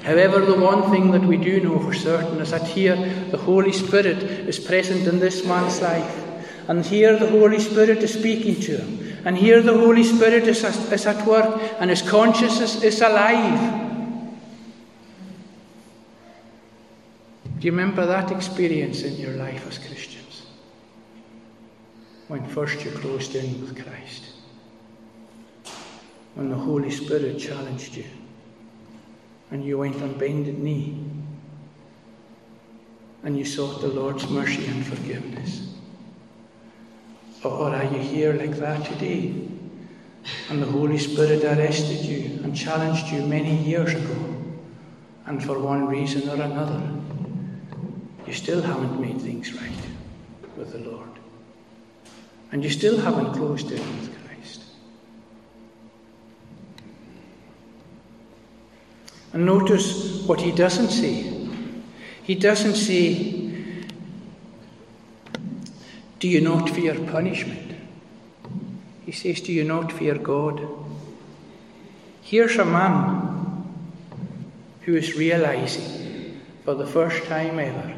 However, 0.04 0.44
the 0.44 0.60
one 0.60 0.90
thing 0.90 1.12
that 1.12 1.22
we 1.22 1.38
do 1.38 1.62
know 1.62 1.80
for 1.80 1.94
certain 1.94 2.40
is 2.40 2.52
that 2.52 2.68
here 2.68 2.96
the 3.30 3.38
Holy 3.38 3.72
Spirit 3.72 4.24
is 4.24 4.60
present 4.60 5.08
in 5.08 5.20
this 5.20 5.46
man's 5.46 5.82
life. 5.82 6.21
And 6.68 6.86
here 6.86 7.18
the 7.18 7.30
Holy 7.30 7.60
Spirit 7.60 8.00
is 8.00 8.14
speaking 8.14 8.60
to 8.62 8.78
him. 8.78 9.18
And 9.26 9.38
here 9.38 9.62
the 9.62 9.78
Holy 9.78 10.04
Spirit 10.04 10.48
is, 10.48 10.64
is 10.64 11.06
at 11.06 11.26
work 11.28 11.62
and 11.80 11.90
his 11.90 12.02
consciousness 12.02 12.84
is 12.84 13.02
alive. 13.02 13.90
Do 17.60 17.68
you 17.68 17.72
remember 17.72 18.06
that 18.08 18.32
experience 18.32 19.04
in 19.04 19.18
your 19.18 19.34
life 19.34 19.68
as 19.68 19.78
Christians? 19.78 20.48
When 22.28 22.44
first 22.48 22.84
you 22.84 22.92
closed 22.92 23.36
in 23.36 23.62
with 23.62 23.76
Christ. 23.76 24.32
When 26.34 26.50
the 26.50 26.56
Holy 26.56 26.90
Spirit 26.90 27.38
challenged 27.38 27.96
you 27.96 28.06
and 29.52 29.64
you 29.64 29.78
went 29.78 30.02
on 30.02 30.18
bended 30.18 30.58
knee 30.58 31.06
and 33.24 33.38
you 33.38 33.46
sought 33.46 33.82
the 33.82 33.90
Lord's 33.90 34.28
mercy 34.30 34.66
and 34.66 34.86
forgiveness. 34.86 35.76
Or 37.44 37.74
are 37.74 37.84
you 37.84 38.00
here 38.00 38.34
like 38.34 38.56
that 38.58 38.86
today? 38.86 39.34
And 40.50 40.62
the 40.62 40.68
Holy 40.68 41.00
Spirit 41.00 41.44
arrested 41.44 42.06
you 42.06 42.44
and 42.44 42.56
challenged 42.56 43.08
you 43.08 43.26
many 43.26 43.56
years 43.56 43.94
ago, 43.94 44.36
and 45.26 45.44
for 45.44 45.58
one 45.58 45.88
reason 45.88 46.30
or 46.30 46.42
another, 46.42 46.82
you 48.28 48.34
still 48.34 48.62
haven't 48.62 49.02
made 49.02 49.20
things 49.20 49.54
right 49.54 49.72
with 50.56 50.72
the 50.74 50.78
Lord. 50.78 51.10
And 52.52 52.64
you 52.64 52.70
still 52.70 53.00
haven't 53.00 53.34
closed 53.34 53.72
it 53.72 53.80
with 53.80 54.16
Christ. 54.26 54.64
And 59.34 59.46
notice 59.46 60.22
what 60.28 60.40
he 60.40 60.52
doesn't 60.52 60.90
say. 60.90 61.48
He 62.24 62.36
doesn't 62.36 62.76
say, 62.76 63.41
Do 66.22 66.28
you 66.28 66.40
not 66.40 66.70
fear 66.70 66.94
punishment? 66.94 67.74
He 69.04 69.12
says, 69.12 69.42
Do 69.42 69.52
you 69.52 69.64
not 69.64 69.92
fear 69.92 70.14
God? 70.14 70.62
Here's 72.22 72.58
a 72.58 72.64
man 72.64 73.66
who 74.82 74.96
is 74.96 75.16
realizing 75.16 76.40
for 76.64 76.76
the 76.76 76.86
first 76.86 77.24
time 77.26 77.58
ever 77.58 77.96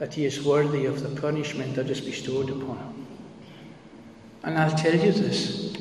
that 0.00 0.14
he 0.14 0.24
is 0.24 0.44
worthy 0.44 0.86
of 0.86 1.00
the 1.00 1.20
punishment 1.20 1.76
that 1.76 1.88
is 1.88 2.00
bestowed 2.00 2.50
upon 2.50 2.78
him. 2.78 3.06
And 4.42 4.58
I'll 4.58 4.76
tell 4.76 4.96
you 4.96 5.12
this 5.12 5.76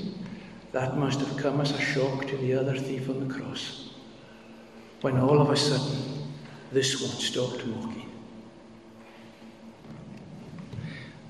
that 0.73 0.95
must 0.95 1.21
have 1.21 1.38
come 1.38 1.60
as 1.60 1.71
a 1.71 1.82
shock 1.82 2.27
to 2.27 2.38
the 2.38 2.54
other 2.54 2.77
thief 2.77 3.10
on 3.10 3.27
the 3.27 3.34
cross 3.34 3.95
when 5.01 5.17
all 5.17 5.41
of 5.41 5.49
a 5.49 5.58
sudden 5.58 6.30
this 6.71 7.01
one 7.01 7.19
stopped 7.19 7.65
mocking. 7.65 7.90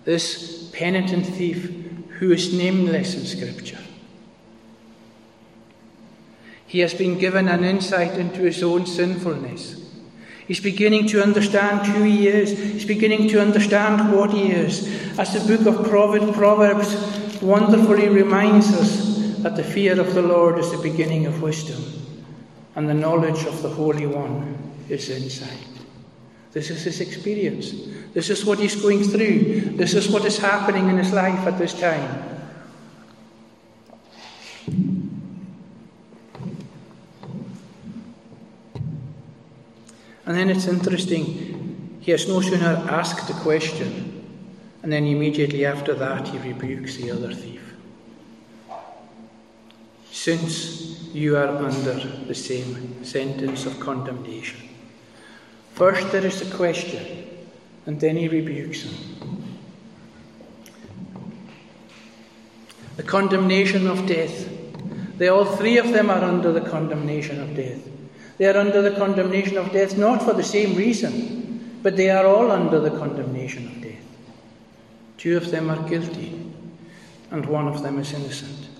This 0.06 0.70
penitent 0.74 1.26
thief 1.26 1.72
who 2.20 2.32
is 2.32 2.54
nameless 2.54 3.16
in 3.16 3.26
Scripture. 3.26 3.80
He 6.66 6.80
has 6.80 6.94
been 6.94 7.18
given 7.18 7.48
an 7.48 7.64
insight 7.64 8.18
into 8.18 8.42
his 8.42 8.64
own 8.64 8.86
sinfulness 8.86 9.82
He's 10.52 10.60
beginning 10.60 11.08
to 11.08 11.24
understand 11.24 11.88
who 11.88 12.04
he 12.04 12.28
is. 12.28 12.58
He's 12.58 12.84
beginning 12.84 13.30
to 13.30 13.42
understand 13.42 14.12
what 14.12 14.32
he 14.32 14.52
is. 14.52 14.86
As 15.18 15.34
the 15.34 15.58
book 15.58 15.66
of 15.66 15.88
Proverbs 15.88 17.42
wonderfully 17.42 18.10
reminds 18.10 18.68
us 18.74 19.38
that 19.44 19.56
the 19.56 19.64
fear 19.64 19.98
of 19.98 20.14
the 20.14 20.22
Lord 20.22 20.60
is 20.60 20.70
the 20.70 20.78
beginning 20.80 21.26
of 21.26 21.42
wisdom, 21.42 21.82
and 22.76 22.90
the 22.90 22.94
knowledge 22.94 23.46
of 23.46 23.62
the 23.62 23.70
Holy 23.70 24.06
One 24.06 24.58
is 24.90 25.10
insight. 25.10 25.71
This 26.54 26.70
is 26.70 26.84
his 26.84 27.00
experience. 27.00 27.74
This 28.14 28.30
is 28.30 28.46
what 28.46 28.60
he's 28.60 28.76
going 28.76 29.04
through. 29.04 29.78
This 29.78 29.94
is 29.94 30.10
what 30.10 30.26
is 30.26 30.38
happening 30.38 30.90
in 30.90 30.98
his 30.98 31.14
life 31.14 31.48
at 31.48 31.58
this 31.58 31.74
time. 31.80 32.32
And 40.26 40.38
then 40.38 40.50
it's 40.50 40.68
interesting, 40.68 41.98
he 42.00 42.12
has 42.12 42.28
no 42.28 42.42
sooner 42.42 42.86
asked 42.90 43.28
the 43.28 43.34
question, 43.42 44.26
and 44.84 44.92
then 44.92 45.06
immediately 45.06 45.66
after 45.66 45.94
that 45.96 46.28
he 46.28 46.38
rebukes 46.38 46.98
the 46.98 47.12
other 47.12 47.34
thief. 47.34 47.62
Since 50.12 51.14
you 51.14 51.36
are 51.36 51.48
under 51.48 51.96
the 52.28 52.36
same 52.36 53.04
sentence 53.04 53.66
of 53.66 53.80
condemnation. 53.80 54.71
First 55.82 56.12
there 56.12 56.24
is 56.24 56.40
the 56.40 56.56
question, 56.56 57.26
and 57.88 58.00
then 58.00 58.16
he 58.16 58.28
rebukes 58.28 58.84
him. 58.84 58.94
The 62.98 63.02
condemnation 63.02 63.88
of 63.88 64.06
death. 64.06 64.48
They 65.18 65.30
all 65.30 65.44
three 65.44 65.80
of 65.80 65.92
them 65.92 66.12
are 66.12 66.24
under 66.24 66.52
the 66.52 66.62
condemnation 66.62 67.42
of 67.42 67.56
death. 67.56 67.82
They 68.38 68.46
are 68.46 68.60
under 68.60 68.84
the 68.84 68.96
condemnation 68.96 69.58
of 69.58 69.72
death, 69.72 69.98
not 69.98 70.22
for 70.22 70.34
the 70.34 70.44
same 70.44 70.76
reason, 70.76 71.80
but 71.82 71.98
they 71.98 72.12
are 72.12 72.28
all 72.28 72.52
under 72.52 72.80
the 72.80 72.92
condemnation 72.92 73.66
of 73.66 73.82
death. 73.82 74.06
Two 75.18 75.36
of 75.36 75.50
them 75.50 75.72
are 75.72 75.90
guilty, 75.90 76.46
and 77.32 77.44
one 77.48 77.68
of 77.68 77.82
them 77.82 77.98
is 77.98 78.14
innocent. 78.14 78.71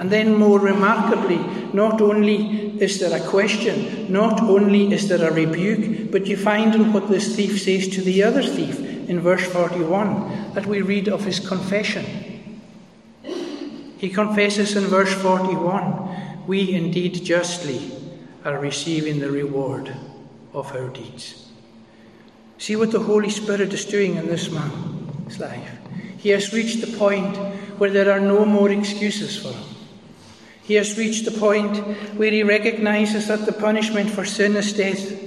And 0.00 0.08
then, 0.10 0.34
more 0.34 0.58
remarkably, 0.58 1.36
not 1.74 2.00
only 2.00 2.80
is 2.80 2.98
there 3.00 3.14
a 3.14 3.28
question, 3.28 4.10
not 4.10 4.40
only 4.40 4.90
is 4.94 5.08
there 5.08 5.28
a 5.28 5.30
rebuke, 5.30 6.10
but 6.10 6.26
you 6.26 6.38
find 6.38 6.74
in 6.74 6.90
what 6.94 7.10
this 7.10 7.36
thief 7.36 7.60
says 7.60 7.86
to 7.88 8.00
the 8.00 8.22
other 8.22 8.42
thief 8.42 8.80
in 8.80 9.20
verse 9.20 9.44
41 9.44 10.54
that 10.54 10.64
we 10.64 10.80
read 10.80 11.10
of 11.10 11.26
his 11.26 11.38
confession. 11.38 12.06
He 13.98 14.08
confesses 14.08 14.74
in 14.74 14.84
verse 14.84 15.12
41 15.12 16.46
We 16.46 16.72
indeed 16.72 17.22
justly 17.22 17.92
are 18.42 18.58
receiving 18.58 19.20
the 19.20 19.30
reward 19.30 19.94
of 20.54 20.74
our 20.74 20.88
deeds. 20.88 21.50
See 22.56 22.74
what 22.74 22.90
the 22.90 23.00
Holy 23.00 23.28
Spirit 23.28 23.74
is 23.74 23.84
doing 23.84 24.16
in 24.16 24.26
this 24.26 24.50
man's 24.50 25.38
life. 25.38 25.76
He 26.16 26.30
has 26.30 26.54
reached 26.54 26.80
the 26.80 26.96
point 26.96 27.36
where 27.76 27.90
there 27.90 28.10
are 28.10 28.20
no 28.20 28.46
more 28.46 28.70
excuses 28.70 29.36
for 29.36 29.52
him. 29.52 29.69
He 30.70 30.76
has 30.76 30.96
reached 30.96 31.24
the 31.24 31.32
point 31.32 31.78
where 32.16 32.30
he 32.30 32.44
recognizes 32.44 33.26
that 33.26 33.44
the 33.44 33.52
punishment 33.52 34.08
for 34.08 34.24
sin 34.24 34.54
is 34.54 34.72
death. 34.72 35.20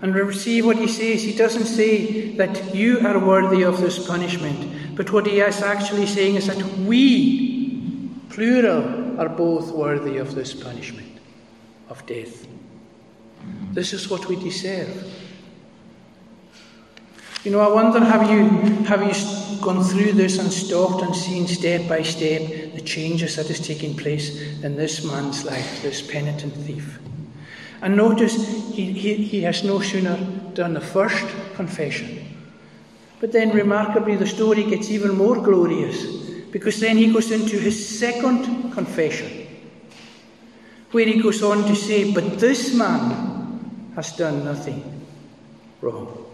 And 0.00 0.34
see 0.34 0.62
what 0.62 0.78
he 0.78 0.88
says. 0.88 1.22
He 1.22 1.36
doesn't 1.36 1.66
say 1.66 2.34
that 2.36 2.74
you 2.74 3.06
are 3.06 3.18
worthy 3.18 3.62
of 3.62 3.78
this 3.78 3.98
punishment, 4.06 4.96
but 4.96 5.12
what 5.12 5.26
he 5.26 5.38
is 5.38 5.60
actually 5.60 6.06
saying 6.06 6.36
is 6.36 6.46
that 6.46 6.64
we, 6.88 8.08
plural, 8.30 9.20
are 9.20 9.28
both 9.28 9.70
worthy 9.70 10.16
of 10.16 10.34
this 10.34 10.54
punishment 10.54 11.18
of 11.90 12.06
death. 12.06 12.46
This 13.74 13.92
is 13.92 14.08
what 14.08 14.30
we 14.30 14.36
deserve. 14.36 15.12
You 17.44 17.50
know, 17.50 17.60
I 17.60 17.68
wonder 17.68 18.00
have 18.00 18.30
you 18.30 18.48
have 18.84 19.02
you 19.02 19.60
gone 19.60 19.84
through 19.84 20.12
this 20.12 20.38
and 20.38 20.50
stopped 20.50 21.02
and 21.02 21.14
seen 21.14 21.46
step 21.46 21.86
by 21.86 22.02
step 22.02 22.69
the 22.80 22.86
changes 22.86 23.36
that 23.36 23.50
is 23.50 23.60
taking 23.60 23.94
place 23.94 24.40
in 24.62 24.76
this 24.76 25.04
man's 25.04 25.44
life, 25.44 25.82
this 25.82 26.00
penitent 26.00 26.54
thief. 26.54 26.98
And 27.82 27.96
notice 27.96 28.34
he, 28.72 28.92
he, 28.92 29.14
he 29.14 29.42
has 29.42 29.64
no 29.64 29.80
sooner 29.80 30.16
done 30.54 30.74
the 30.74 30.80
first 30.80 31.26
confession, 31.54 32.26
but 33.20 33.32
then 33.32 33.50
remarkably 33.50 34.16
the 34.16 34.26
story 34.26 34.64
gets 34.64 34.90
even 34.90 35.16
more 35.16 35.36
glorious 35.36 36.04
because 36.50 36.80
then 36.80 36.96
he 36.96 37.12
goes 37.12 37.30
into 37.30 37.58
his 37.58 37.98
second 37.98 38.72
confession, 38.72 39.46
where 40.90 41.06
he 41.06 41.22
goes 41.22 41.42
on 41.42 41.64
to 41.64 41.76
say, 41.76 42.12
But 42.12 42.38
this 42.38 42.74
man 42.74 43.92
has 43.94 44.12
done 44.12 44.44
nothing 44.44 45.06
wrong. 45.80 46.26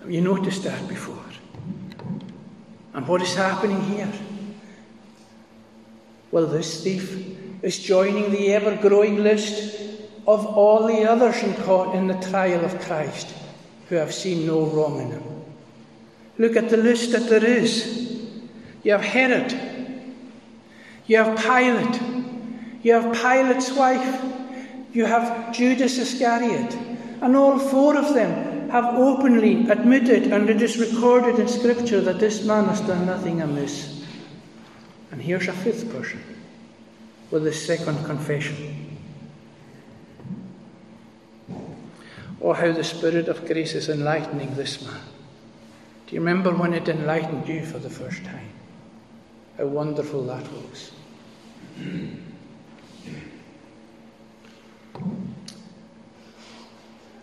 Have 0.00 0.10
you 0.10 0.20
noticed 0.20 0.64
that 0.64 0.88
before? 0.88 1.24
And 2.94 3.06
what 3.08 3.20
is 3.22 3.34
happening 3.34 3.82
here? 3.82 4.12
Well, 6.30 6.46
this 6.46 6.82
thief 6.82 7.36
is 7.62 7.78
joining 7.78 8.30
the 8.30 8.54
ever 8.54 8.76
growing 8.76 9.22
list 9.22 9.80
of 10.26 10.46
all 10.46 10.86
the 10.86 11.08
others 11.08 11.42
caught 11.64 11.94
in 11.94 12.06
the 12.06 12.14
trial 12.14 12.64
of 12.64 12.80
Christ 12.80 13.34
who 13.88 13.96
have 13.96 14.14
seen 14.14 14.46
no 14.46 14.64
wrong 14.66 15.00
in 15.00 15.10
him. 15.10 15.22
Look 16.38 16.56
at 16.56 16.70
the 16.70 16.76
list 16.76 17.12
that 17.12 17.28
there 17.28 17.44
is. 17.44 18.22
You 18.82 18.92
have 18.92 19.02
Herod, 19.02 19.52
you 21.06 21.16
have 21.16 21.38
Pilate, 21.38 22.00
you 22.82 22.92
have 22.92 23.14
Pilate's 23.14 23.72
wife, 23.72 24.24
you 24.92 25.04
have 25.06 25.54
Judas 25.54 25.98
Iscariot, 25.98 26.76
and 27.20 27.34
all 27.34 27.58
four 27.58 27.96
of 27.96 28.14
them 28.14 28.53
have 28.74 28.96
openly 28.96 29.70
admitted, 29.70 30.32
and 30.32 30.50
it 30.50 30.60
is 30.60 30.78
recorded 30.78 31.38
in 31.38 31.46
Scripture, 31.46 32.00
that 32.00 32.18
this 32.18 32.44
man 32.44 32.64
has 32.64 32.80
done 32.80 33.06
nothing 33.06 33.40
amiss. 33.40 34.04
And 35.12 35.22
here's 35.22 35.46
a 35.46 35.52
fifth 35.52 35.92
person 35.92 36.20
with 37.30 37.44
his 37.44 37.64
second 37.64 38.04
confession. 38.04 38.98
Oh, 42.42 42.52
how 42.52 42.72
the 42.72 42.82
Spirit 42.82 43.28
of 43.28 43.46
grace 43.46 43.76
is 43.76 43.88
enlightening 43.88 44.56
this 44.56 44.84
man. 44.84 45.00
Do 46.08 46.16
you 46.16 46.20
remember 46.20 46.52
when 46.52 46.74
it 46.74 46.88
enlightened 46.88 47.46
you 47.46 47.64
for 47.64 47.78
the 47.78 47.88
first 47.88 48.24
time? 48.24 48.50
How 49.56 49.66
wonderful 49.66 50.24
that 50.24 50.42
was. 50.52 50.90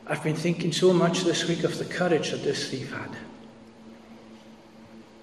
I've 0.07 0.23
been 0.23 0.35
thinking 0.35 0.71
so 0.71 0.93
much 0.93 1.21
this 1.21 1.47
week 1.47 1.63
of 1.63 1.77
the 1.77 1.85
courage 1.85 2.31
that 2.31 2.43
this 2.43 2.69
thief 2.69 2.91
had. 2.91 3.15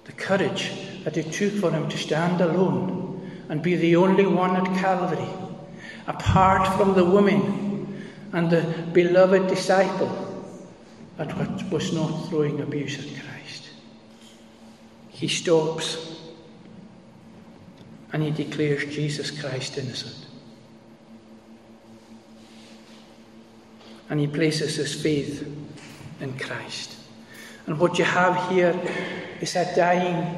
The 0.05 0.11
courage 0.13 0.71
that 1.03 1.17
it 1.17 1.31
took 1.31 1.53
for 1.53 1.71
him 1.71 1.89
to 1.89 1.97
stand 1.97 2.41
alone 2.41 3.31
and 3.49 3.61
be 3.61 3.75
the 3.75 3.95
only 3.95 4.25
one 4.25 4.55
at 4.55 4.65
Calvary, 4.79 5.29
apart 6.07 6.67
from 6.77 6.95
the 6.95 7.05
woman 7.05 8.09
and 8.31 8.49
the 8.49 8.61
beloved 8.93 9.47
disciple 9.47 10.25
that 11.17 11.35
was 11.71 11.93
not 11.93 12.29
throwing 12.29 12.61
abuse 12.61 12.97
at 12.97 13.23
Christ. 13.23 13.69
He 15.09 15.27
stops 15.27 16.19
and 18.13 18.23
he 18.23 18.31
declares 18.31 18.85
Jesus 18.85 19.29
Christ 19.29 19.77
innocent. 19.77 20.28
And 24.09 24.19
he 24.19 24.27
places 24.27 24.75
his 24.75 25.01
faith 25.01 25.47
in 26.19 26.37
Christ. 26.37 26.95
And 27.67 27.79
what 27.79 27.99
you 27.99 28.05
have 28.05 28.49
here 28.49 28.79
is 29.39 29.55
a 29.55 29.75
dying 29.75 30.37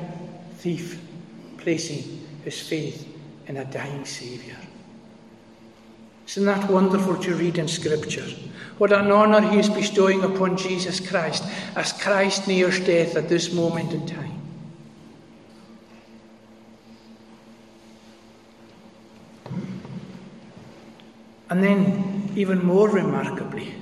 thief 0.56 1.02
placing 1.58 2.28
his 2.44 2.60
faith 2.68 3.08
in 3.48 3.58
a 3.58 3.66
dying 3.66 4.06
Saviour. 4.06 4.58
Isn't 6.28 6.46
that 6.46 6.70
wonderful 6.70 7.18
to 7.18 7.36
read 7.36 7.58
in 7.58 7.68
Scripture? 7.68 8.26
What 8.78 8.92
an 8.92 9.12
honour 9.12 9.42
he 9.42 9.60
is 9.60 9.70
bestowing 9.70 10.24
upon 10.24 10.58
Jesus 10.58 11.00
Christ 11.00 11.44
as 11.76 11.94
Christ 11.94 12.48
nears 12.48 12.80
death 12.80 13.16
at 13.16 13.30
this 13.30 13.54
moment 13.54 13.94
in 13.94 14.08
time. 14.08 14.42
And 21.50 21.62
then, 21.62 22.11
even 22.36 22.66
more 22.66 22.90
remarkably, 22.90 23.74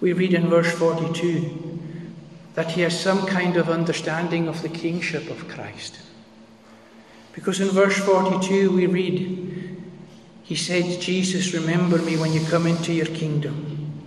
we 0.00 0.12
read 0.12 0.34
in 0.34 0.48
verse 0.48 0.72
42 0.72 1.80
that 2.54 2.72
he 2.72 2.82
has 2.82 2.98
some 2.98 3.26
kind 3.26 3.56
of 3.56 3.68
understanding 3.68 4.48
of 4.48 4.62
the 4.62 4.68
kingship 4.68 5.28
of 5.30 5.48
Christ. 5.48 5.98
Because 7.32 7.60
in 7.60 7.68
verse 7.68 7.98
42 7.98 8.70
we 8.70 8.86
read, 8.86 9.80
He 10.44 10.54
said, 10.54 11.00
Jesus, 11.00 11.54
remember 11.54 11.98
me 11.98 12.16
when 12.16 12.32
you 12.32 12.44
come 12.46 12.66
into 12.66 12.92
your 12.92 13.06
kingdom. 13.06 14.02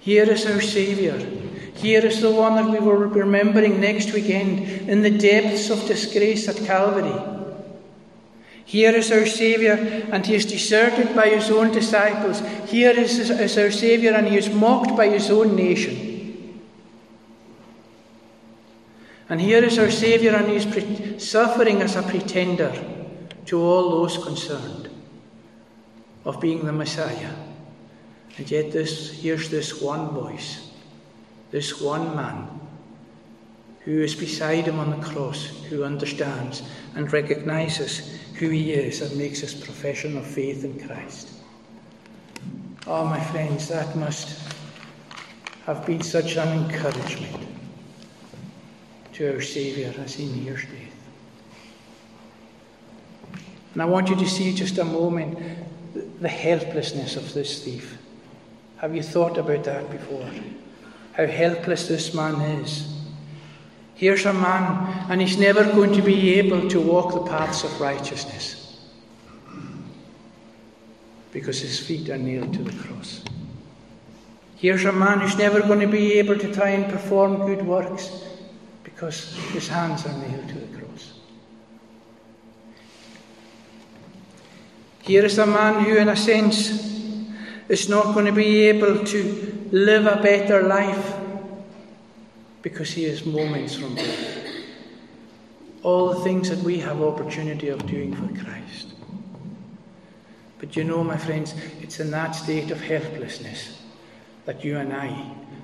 Here 0.00 0.24
is 0.24 0.46
our 0.46 0.60
Saviour. 0.60 1.18
Here 1.74 2.04
is 2.04 2.20
the 2.20 2.30
one 2.30 2.56
that 2.56 2.70
we 2.70 2.78
will 2.78 3.08
be 3.08 3.20
remembering 3.20 3.80
next 3.80 4.12
weekend 4.12 4.88
in 4.88 5.02
the 5.02 5.10
depths 5.10 5.70
of 5.70 5.86
disgrace 5.86 6.48
at 6.48 6.56
Calvary. 6.66 7.43
Here 8.64 8.92
is 8.92 9.12
our 9.12 9.26
Saviour, 9.26 9.76
and 10.10 10.24
he 10.24 10.34
is 10.34 10.46
deserted 10.46 11.14
by 11.14 11.28
his 11.28 11.50
own 11.50 11.70
disciples. 11.70 12.40
Here 12.66 12.92
is, 12.92 13.30
is 13.30 13.58
our 13.58 13.70
Saviour, 13.70 14.14
and 14.14 14.26
he 14.26 14.36
is 14.36 14.50
mocked 14.50 14.96
by 14.96 15.08
his 15.08 15.30
own 15.30 15.54
nation. 15.54 16.14
And 19.28 19.40
here 19.40 19.64
is 19.64 19.78
our 19.78 19.90
Saviour, 19.90 20.34
and 20.34 20.48
He's 20.48 20.66
pre- 20.66 21.18
suffering 21.18 21.82
as 21.82 21.96
a 21.96 22.02
pretender 22.02 22.72
to 23.46 23.60
all 23.60 23.90
those 23.90 24.22
concerned 24.22 24.90
of 26.24 26.40
being 26.40 26.64
the 26.64 26.72
Messiah. 26.72 27.32
And 28.36 28.50
yet, 28.50 28.72
this, 28.72 29.12
here's 29.12 29.48
this 29.48 29.80
one 29.80 30.08
voice, 30.10 30.70
this 31.50 31.80
one 31.80 32.14
man 32.16 32.60
who 33.80 34.00
is 34.00 34.14
beside 34.14 34.66
him 34.66 34.78
on 34.78 34.90
the 34.90 35.06
cross, 35.06 35.46
who 35.68 35.84
understands 35.84 36.62
and 36.94 37.12
recognizes 37.12 38.18
who 38.34 38.48
he 38.48 38.72
is 38.72 39.00
and 39.00 39.16
makes 39.16 39.40
his 39.40 39.54
profession 39.54 40.16
of 40.16 40.26
faith 40.26 40.64
in 40.64 40.78
Christ. 40.86 41.30
Oh, 42.86 43.04
my 43.04 43.20
friends, 43.20 43.68
that 43.68 43.96
must 43.96 44.52
have 45.66 45.86
been 45.86 46.02
such 46.02 46.36
an 46.36 46.48
encouragement 46.48 47.48
to 49.14 49.34
our 49.34 49.40
Saviour 49.40 49.94
as 49.98 50.14
he 50.14 50.26
nears 50.26 50.62
death. 50.62 50.94
And 53.72 53.82
I 53.82 53.86
want 53.86 54.08
you 54.08 54.16
to 54.16 54.28
see 54.28 54.54
just 54.54 54.78
a 54.78 54.84
moment 54.84 55.38
the 56.20 56.28
helplessness 56.28 57.16
of 57.16 57.32
this 57.34 57.64
thief. 57.64 57.98
Have 58.78 58.94
you 58.94 59.02
thought 59.02 59.38
about 59.38 59.64
that 59.64 59.90
before? 59.90 60.28
How 61.12 61.26
helpless 61.26 61.88
this 61.88 62.12
man 62.12 62.40
is. 62.60 62.93
Here's 63.94 64.26
a 64.26 64.32
man, 64.32 65.06
and 65.08 65.20
he's 65.20 65.38
never 65.38 65.64
going 65.64 65.92
to 65.92 66.02
be 66.02 66.34
able 66.34 66.68
to 66.68 66.80
walk 66.80 67.14
the 67.14 67.30
paths 67.30 67.62
of 67.62 67.80
righteousness 67.80 68.80
because 71.32 71.60
his 71.60 71.78
feet 71.78 72.10
are 72.10 72.18
nailed 72.18 72.52
to 72.54 72.62
the 72.62 72.72
cross. 72.82 73.22
Here's 74.56 74.84
a 74.84 74.92
man 74.92 75.20
who's 75.20 75.36
never 75.36 75.60
going 75.60 75.80
to 75.80 75.86
be 75.86 76.14
able 76.14 76.38
to 76.38 76.52
try 76.52 76.70
and 76.70 76.90
perform 76.90 77.46
good 77.46 77.64
works 77.66 78.24
because 78.82 79.36
his 79.52 79.68
hands 79.68 80.06
are 80.06 80.18
nailed 80.18 80.48
to 80.48 80.54
the 80.54 80.78
cross. 80.78 81.12
Here 85.02 85.24
is 85.24 85.38
a 85.38 85.46
man 85.46 85.84
who, 85.84 85.96
in 85.96 86.08
a 86.08 86.16
sense, 86.16 86.70
is 87.68 87.88
not 87.88 88.14
going 88.14 88.26
to 88.26 88.32
be 88.32 88.62
able 88.68 89.04
to 89.04 89.68
live 89.70 90.06
a 90.06 90.22
better 90.22 90.62
life 90.62 91.23
because 92.64 92.90
he 92.90 93.04
is 93.04 93.26
moments 93.26 93.76
from 93.76 93.94
death. 93.94 94.40
all 95.82 96.14
the 96.14 96.20
things 96.24 96.48
that 96.48 96.58
we 96.60 96.78
have 96.78 97.02
opportunity 97.02 97.68
of 97.68 97.86
doing 97.86 98.14
for 98.14 98.42
Christ. 98.42 98.94
But 100.58 100.74
you 100.74 100.82
know, 100.82 101.04
my 101.04 101.18
friends, 101.18 101.54
it's 101.82 102.00
in 102.00 102.10
that 102.12 102.32
state 102.32 102.70
of 102.70 102.80
helplessness 102.80 103.82
that 104.46 104.64
you 104.64 104.78
and 104.78 104.94
I 104.94 105.08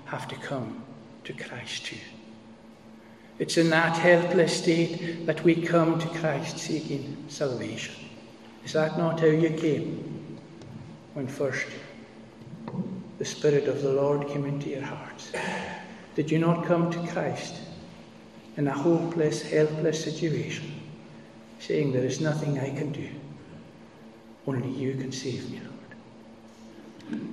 have 0.05 0.29
to 0.29 0.35
come 0.35 0.85
to 1.25 1.33
Christ 1.33 1.87
too. 1.87 1.97
It's 3.39 3.57
in 3.57 3.71
that 3.71 3.97
helpless 3.97 4.59
state 4.59 5.25
that 5.25 5.43
we 5.43 5.55
come 5.55 5.99
to 5.99 6.09
Christ 6.21 6.59
seeking 6.59 7.25
salvation. 7.29 7.95
Is 8.63 8.75
that 8.75 8.99
not 8.99 9.21
how 9.21 9.27
you 9.27 9.49
came 9.49 10.39
when 11.15 11.27
first 11.27 11.67
the 13.17 13.25
Spirit 13.25 13.69
of 13.69 13.81
the 13.81 13.91
Lord 13.91 14.29
came 14.29 14.45
into 14.45 14.69
your 14.69 14.83
hearts? 14.83 15.33
Did 16.14 16.31
you 16.31 16.38
not 16.38 16.64
come 16.66 16.90
to 16.90 16.99
Christ 17.09 17.55
in 18.57 18.66
a 18.66 18.73
hopeless, 18.73 19.42
helpless 19.42 20.03
situation, 20.03 20.73
saying, 21.61 21.92
There 21.92 22.05
is 22.05 22.20
nothing 22.20 22.59
I 22.59 22.70
can 22.70 22.92
do? 22.92 23.09
Only 24.46 24.70
you 24.70 24.94
can 24.94 25.12
save 25.12 25.51
me, 25.51 25.61
Lord. 25.61 27.31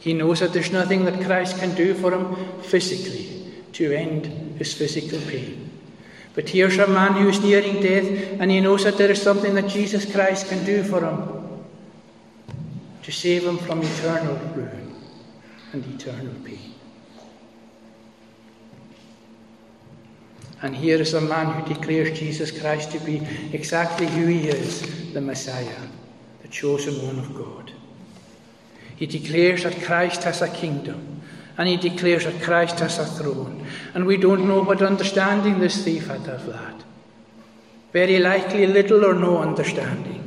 He 0.00 0.14
knows 0.14 0.40
that 0.40 0.52
there's 0.52 0.72
nothing 0.72 1.04
that 1.04 1.24
Christ 1.24 1.58
can 1.58 1.74
do 1.74 1.94
for 1.94 2.12
him 2.12 2.34
physically 2.62 3.54
to 3.72 3.92
end 3.92 4.26
his 4.58 4.74
physical 4.74 5.20
pain. 5.30 5.70
But 6.34 6.48
here's 6.48 6.78
a 6.78 6.88
man 6.88 7.12
who 7.12 7.28
is 7.28 7.40
nearing 7.42 7.80
death, 7.80 8.40
and 8.40 8.50
he 8.50 8.60
knows 8.60 8.84
that 8.84 8.98
there 8.98 9.10
is 9.10 9.22
something 9.22 9.54
that 9.54 9.68
Jesus 9.68 10.10
Christ 10.10 10.48
can 10.48 10.64
do 10.64 10.82
for 10.82 11.04
him 11.04 11.64
to 13.02 13.12
save 13.12 13.44
him 13.44 13.58
from 13.58 13.82
eternal 13.82 14.36
ruin 14.54 14.94
and 15.72 15.84
eternal 15.94 16.34
pain. 16.44 16.71
And 20.62 20.76
here 20.76 21.00
is 21.00 21.12
a 21.14 21.20
man 21.20 21.46
who 21.52 21.74
declares 21.74 22.16
Jesus 22.16 22.52
Christ 22.52 22.92
to 22.92 23.00
be 23.00 23.20
exactly 23.52 24.06
who 24.06 24.26
he 24.26 24.48
is 24.48 25.12
the 25.12 25.20
Messiah, 25.20 25.88
the 26.40 26.48
chosen 26.48 27.04
one 27.04 27.18
of 27.18 27.34
God. 27.34 27.72
He 28.94 29.06
declares 29.06 29.64
that 29.64 29.82
Christ 29.82 30.22
has 30.22 30.40
a 30.40 30.48
kingdom, 30.48 31.20
and 31.58 31.68
he 31.68 31.76
declares 31.76 32.24
that 32.24 32.40
Christ 32.40 32.78
has 32.78 33.00
a 33.00 33.04
throne. 33.04 33.66
And 33.94 34.06
we 34.06 34.16
don't 34.16 34.46
know 34.46 34.62
what 34.62 34.82
understanding 34.82 35.58
this 35.58 35.84
thief 35.84 36.06
had 36.06 36.28
of 36.28 36.46
that. 36.46 36.84
Very 37.92 38.20
likely 38.20 38.66
little 38.66 39.04
or 39.04 39.14
no 39.14 39.38
understanding. 39.38 40.21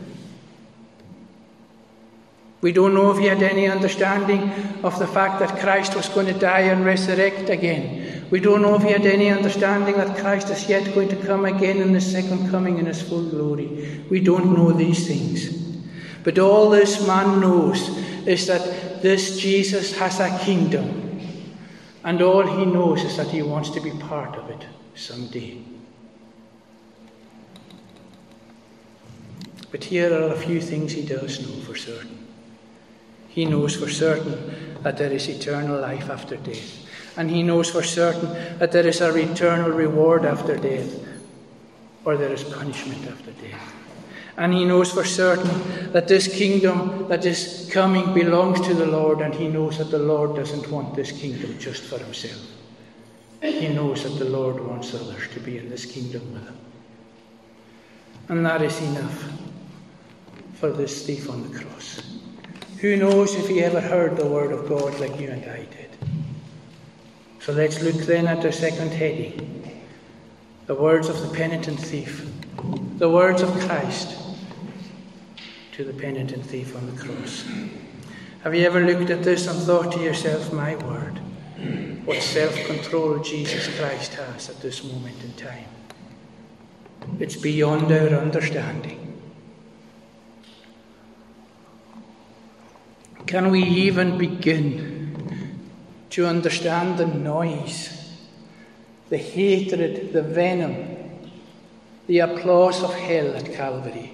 We 2.65 2.71
don't 2.71 2.95
know 2.95 3.11
if 3.11 3.19
he 3.19 3.27
had 3.27 3.43
any 3.43 3.67
understanding 3.67 4.49
of 4.83 4.97
the 4.97 5.05
fact 5.05 5.37
that 5.37 5.59
Christ 5.59 5.95
was 5.95 6.09
going 6.09 6.25
to 6.25 6.33
die 6.33 6.61
and 6.61 6.83
resurrect 6.83 7.51
again. 7.51 8.25
We 8.31 8.39
don't 8.39 8.63
know 8.63 8.73
if 8.73 8.81
he 8.81 8.89
had 8.89 9.05
any 9.05 9.29
understanding 9.29 9.97
that 9.97 10.17
Christ 10.17 10.49
is 10.49 10.67
yet 10.67 10.95
going 10.95 11.09
to 11.09 11.15
come 11.15 11.45
again 11.45 11.77
in 11.77 11.93
the 11.93 12.01
second 12.01 12.49
coming 12.49 12.79
in 12.79 12.87
his 12.87 13.03
full 13.03 13.29
glory. 13.29 14.03
We 14.09 14.19
don't 14.19 14.57
know 14.57 14.71
these 14.71 15.05
things. 15.07 15.55
But 16.23 16.39
all 16.39 16.71
this 16.71 17.05
man 17.05 17.39
knows 17.39 17.87
is 18.25 18.47
that 18.47 19.03
this 19.03 19.37
Jesus 19.37 19.95
has 19.99 20.19
a 20.19 20.35
kingdom. 20.39 21.21
And 22.03 22.19
all 22.19 22.47
he 22.47 22.65
knows 22.65 23.03
is 23.03 23.15
that 23.17 23.27
he 23.27 23.43
wants 23.43 23.69
to 23.69 23.79
be 23.79 23.91
part 23.91 24.35
of 24.35 24.49
it 24.49 24.65
someday. 24.95 25.59
But 29.69 29.83
here 29.83 30.11
are 30.11 30.33
a 30.33 30.35
few 30.35 30.59
things 30.59 30.93
he 30.93 31.05
does 31.05 31.39
know 31.47 31.61
for 31.63 31.75
certain. 31.75 32.24
He 33.35 33.45
knows 33.45 33.75
for 33.75 33.89
certain 33.89 34.81
that 34.81 34.97
there 34.97 35.11
is 35.11 35.29
eternal 35.29 35.79
life 35.79 36.09
after 36.09 36.37
death 36.37 36.85
and 37.17 37.29
he 37.29 37.43
knows 37.43 37.69
for 37.69 37.83
certain 37.83 38.29
that 38.59 38.71
there 38.71 38.85
is 38.85 39.01
a 39.01 39.15
eternal 39.15 39.71
reward 39.71 40.25
after 40.25 40.57
death, 40.57 40.99
or 42.03 42.17
there 42.17 42.31
is 42.31 42.43
punishment 42.43 43.07
after 43.07 43.31
death. 43.31 43.73
And 44.37 44.53
he 44.53 44.65
knows 44.65 44.91
for 44.91 45.05
certain 45.05 45.93
that 45.93 46.09
this 46.09 46.27
kingdom 46.27 47.07
that 47.07 47.25
is 47.25 47.69
coming 47.71 48.13
belongs 48.13 48.59
to 48.67 48.73
the 48.73 48.85
Lord, 48.85 49.21
and 49.21 49.33
he 49.33 49.47
knows 49.47 49.77
that 49.77 49.91
the 49.91 49.99
Lord 49.99 50.35
doesn't 50.35 50.69
want 50.69 50.93
this 50.93 51.11
kingdom 51.11 51.57
just 51.57 51.83
for 51.83 51.97
himself. 51.97 52.41
He 53.41 53.69
knows 53.69 54.03
that 54.03 54.21
the 54.21 54.29
Lord 54.29 54.59
wants 54.59 54.93
others 54.93 55.29
to 55.33 55.39
be 55.39 55.57
in 55.57 55.69
this 55.69 55.85
kingdom 55.85 56.33
with 56.33 56.43
him. 56.43 56.57
And 58.27 58.45
that 58.45 58.61
is 58.61 58.81
enough 58.81 59.29
for 60.55 60.71
this 60.71 61.05
thief 61.05 61.29
on 61.29 61.49
the 61.49 61.59
cross. 61.59 62.14
Who 62.79 62.97
knows 62.97 63.35
if 63.35 63.47
he 63.47 63.63
ever 63.63 63.79
heard 63.79 64.17
the 64.17 64.25
word 64.25 64.51
of 64.51 64.67
God 64.67 64.99
like 64.99 65.19
you 65.19 65.29
and 65.29 65.43
I 65.49 65.59
did? 65.59 65.97
So 67.39 67.53
let's 67.53 67.81
look 67.81 67.95
then 68.05 68.27
at 68.27 68.41
the 68.41 68.51
second 68.51 68.91
heading 68.91 69.51
the 70.65 70.73
words 70.73 71.09
of 71.09 71.21
the 71.21 71.27
penitent 71.27 71.79
thief, 71.79 72.27
the 72.97 73.09
words 73.09 73.43
of 73.43 73.51
Christ 73.61 74.17
to 75.73 75.83
the 75.83 75.93
penitent 75.93 76.43
thief 76.43 76.75
on 76.75 76.87
the 76.87 77.01
cross. 77.01 77.45
Have 78.43 78.55
you 78.55 78.65
ever 78.65 78.79
looked 78.79 79.11
at 79.11 79.23
this 79.23 79.45
and 79.45 79.59
thought 79.59 79.91
to 79.91 79.99
yourself, 79.99 80.51
my 80.53 80.75
word, 80.77 81.19
what 82.05 82.21
self 82.21 82.55
control 82.65 83.19
Jesus 83.19 83.67
Christ 83.77 84.15
has 84.15 84.49
at 84.49 84.59
this 84.61 84.83
moment 84.83 85.23
in 85.23 85.33
time? 85.33 85.65
It's 87.19 87.35
beyond 87.35 87.91
our 87.91 88.19
understanding. 88.19 89.04
Can 93.27 93.49
we 93.49 93.63
even 93.63 94.17
begin 94.17 95.31
to 96.11 96.27
understand 96.27 96.97
the 96.97 97.07
noise, 97.07 98.17
the 99.09 99.17
hatred, 99.17 100.13
the 100.13 100.21
venom, 100.21 101.29
the 102.07 102.19
applause 102.19 102.83
of 102.83 102.93
hell 102.93 103.35
at 103.35 103.51
Calvary? 103.51 104.13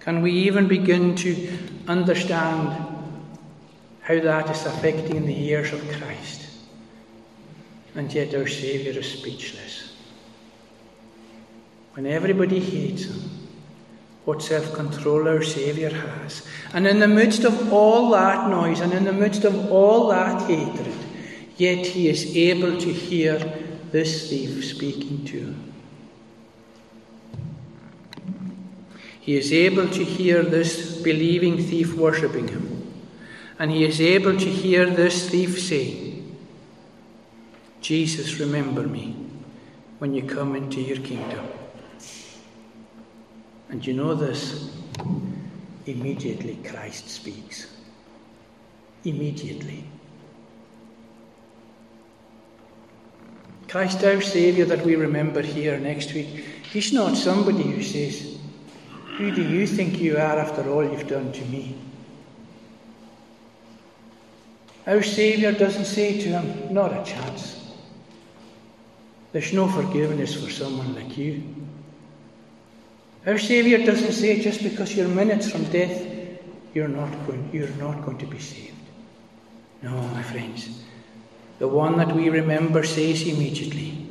Can 0.00 0.22
we 0.22 0.32
even 0.32 0.68
begin 0.68 1.16
to 1.16 1.58
understand 1.88 2.68
how 4.00 4.20
that 4.20 4.50
is 4.50 4.66
affecting 4.66 5.26
the 5.26 5.48
ears 5.48 5.72
of 5.72 5.80
Christ? 5.92 6.46
And 7.94 8.12
yet 8.12 8.34
our 8.34 8.46
Saviour 8.46 8.98
is 8.98 9.18
speechless. 9.18 9.92
When 11.94 12.06
everybody 12.06 12.58
hates 12.58 13.04
him, 13.04 13.41
what 14.24 14.42
self 14.42 14.72
control 14.72 15.28
our 15.28 15.42
Saviour 15.42 15.90
has. 15.90 16.46
And 16.72 16.86
in 16.86 17.00
the 17.00 17.08
midst 17.08 17.44
of 17.44 17.72
all 17.72 18.10
that 18.10 18.48
noise 18.48 18.80
and 18.80 18.92
in 18.92 19.04
the 19.04 19.12
midst 19.12 19.44
of 19.44 19.70
all 19.70 20.08
that 20.08 20.42
hatred, 20.48 20.94
yet 21.56 21.86
he 21.86 22.08
is 22.08 22.36
able 22.36 22.78
to 22.78 22.92
hear 22.92 23.38
this 23.90 24.30
thief 24.30 24.64
speaking 24.64 25.24
to 25.26 25.38
him. 25.38 25.72
He 29.20 29.36
is 29.36 29.52
able 29.52 29.88
to 29.88 30.04
hear 30.04 30.42
this 30.42 31.00
believing 31.00 31.62
thief 31.62 31.94
worshipping 31.94 32.48
him. 32.48 32.92
And 33.56 33.70
he 33.70 33.84
is 33.84 34.00
able 34.00 34.36
to 34.36 34.50
hear 34.50 34.90
this 34.90 35.30
thief 35.30 35.60
say, 35.60 36.22
Jesus, 37.80 38.40
remember 38.40 38.82
me 38.82 39.14
when 40.00 40.14
you 40.14 40.24
come 40.24 40.56
into 40.56 40.80
your 40.80 40.96
kingdom. 40.96 41.46
And 43.72 43.84
you 43.86 43.94
know 43.94 44.14
this? 44.14 44.70
Immediately 45.86 46.58
Christ 46.62 47.08
speaks. 47.08 47.74
Immediately. 49.04 49.84
Christ, 53.68 54.04
our 54.04 54.20
Saviour, 54.20 54.66
that 54.66 54.84
we 54.84 54.94
remember 54.94 55.40
here 55.40 55.78
next 55.78 56.12
week, 56.12 56.44
He's 56.70 56.92
not 56.92 57.16
somebody 57.16 57.62
who 57.62 57.82
says, 57.82 58.38
Who 59.16 59.30
do 59.30 59.42
you 59.42 59.66
think 59.66 59.98
you 59.98 60.16
are 60.16 60.38
after 60.38 60.68
all 60.68 60.84
you've 60.84 61.08
done 61.08 61.32
to 61.32 61.44
me? 61.46 61.76
Our 64.86 65.02
Saviour 65.02 65.52
doesn't 65.52 65.86
say 65.86 66.20
to 66.20 66.28
him, 66.28 66.74
Not 66.74 66.92
a 66.92 67.10
chance. 67.10 67.72
There's 69.32 69.54
no 69.54 69.66
forgiveness 69.66 70.34
for 70.34 70.50
someone 70.50 70.94
like 70.94 71.16
you. 71.16 71.42
Our 73.26 73.38
Saviour 73.38 73.84
doesn't 73.86 74.12
say 74.12 74.40
just 74.40 74.62
because 74.62 74.96
you're 74.96 75.08
minutes 75.08 75.50
from 75.50 75.64
death, 75.64 76.06
you're 76.74 76.88
not 76.88 77.10
going, 77.26 77.50
you're 77.52 77.76
not 77.78 78.04
going 78.04 78.18
to 78.18 78.26
be 78.26 78.38
saved. 78.38 78.72
No, 79.82 79.92
my 80.08 80.22
friends. 80.22 80.82
The 81.58 81.68
one 81.68 81.98
that 81.98 82.14
we 82.14 82.30
remember 82.30 82.82
says 82.82 83.22
immediately, 83.22 84.08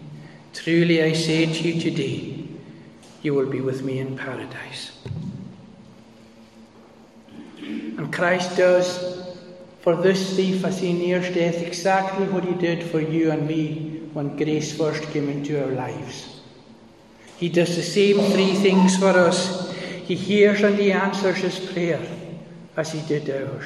Truly 0.53 1.01
I 1.01 1.13
say 1.13 1.45
to 1.45 1.67
you 1.67 1.81
today, 1.81 2.45
you 3.21 3.33
will 3.33 3.49
be 3.49 3.61
with 3.61 3.83
me 3.83 3.99
in 3.99 4.17
paradise. 4.17 4.91
And 7.57 8.11
Christ 8.13 8.57
does 8.57 9.35
for 9.81 9.95
this 9.95 10.35
thief 10.35 10.63
as 10.65 10.79
he 10.79 10.93
nears 10.93 11.33
death 11.33 11.61
exactly 11.61 12.27
what 12.27 12.43
he 12.43 12.53
did 12.53 12.83
for 12.83 12.99
you 12.99 13.31
and 13.31 13.47
me 13.47 14.07
when 14.13 14.35
grace 14.37 14.77
first 14.77 15.03
came 15.11 15.29
into 15.29 15.63
our 15.63 15.71
lives. 15.71 16.30
He 17.41 17.49
does 17.49 17.75
the 17.75 17.81
same 17.81 18.19
three 18.31 18.53
things 18.53 18.97
for 18.97 19.09
us. 19.09 19.73
He 20.05 20.13
hears 20.13 20.61
and 20.61 20.77
he 20.77 20.91
answers 20.91 21.37
his 21.37 21.59
prayer 21.59 21.99
as 22.77 22.91
he 22.91 23.01
did 23.01 23.27
ours. 23.31 23.65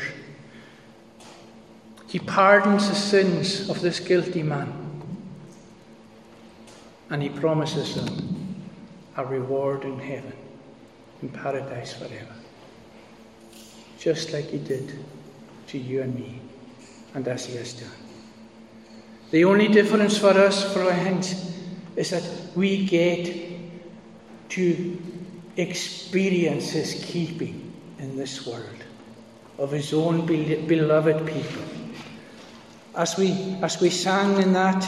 He 2.07 2.19
pardons 2.19 2.87
the 2.87 2.95
sins 2.95 3.69
of 3.69 3.81
this 3.81 3.99
guilty 3.99 4.43
man. 4.43 4.71
And 7.09 7.21
he 7.21 7.27
promises 7.27 7.95
them 7.95 8.63
a 9.17 9.25
reward 9.25 9.83
in 9.83 9.99
heaven, 9.99 10.37
in 11.21 11.27
paradise 11.27 11.95
forever. 11.95 12.33
Just 13.99 14.31
like 14.31 14.45
he 14.45 14.57
did 14.57 15.03
to 15.67 15.77
you 15.77 16.01
and 16.01 16.15
me, 16.15 16.39
and 17.13 17.27
as 17.27 17.45
he 17.45 17.57
has 17.57 17.73
done. 17.73 17.89
The 19.31 19.43
only 19.43 19.67
difference 19.67 20.17
for 20.17 20.29
us, 20.29 20.73
friends, 20.73 21.53
is 21.97 22.11
that 22.11 22.23
we 22.55 22.85
get 22.85 23.54
to 24.49 24.97
experience 25.57 26.71
his 26.71 27.03
keeping 27.05 27.73
in 27.99 28.17
this 28.17 28.45
world 28.45 28.83
of 29.57 29.71
his 29.71 29.93
own 29.93 30.25
beloved 30.25 31.25
people. 31.25 31.63
As 32.95 33.17
we, 33.17 33.31
as 33.61 33.79
we 33.81 33.89
sang 33.89 34.41
in 34.41 34.53
that, 34.53 34.87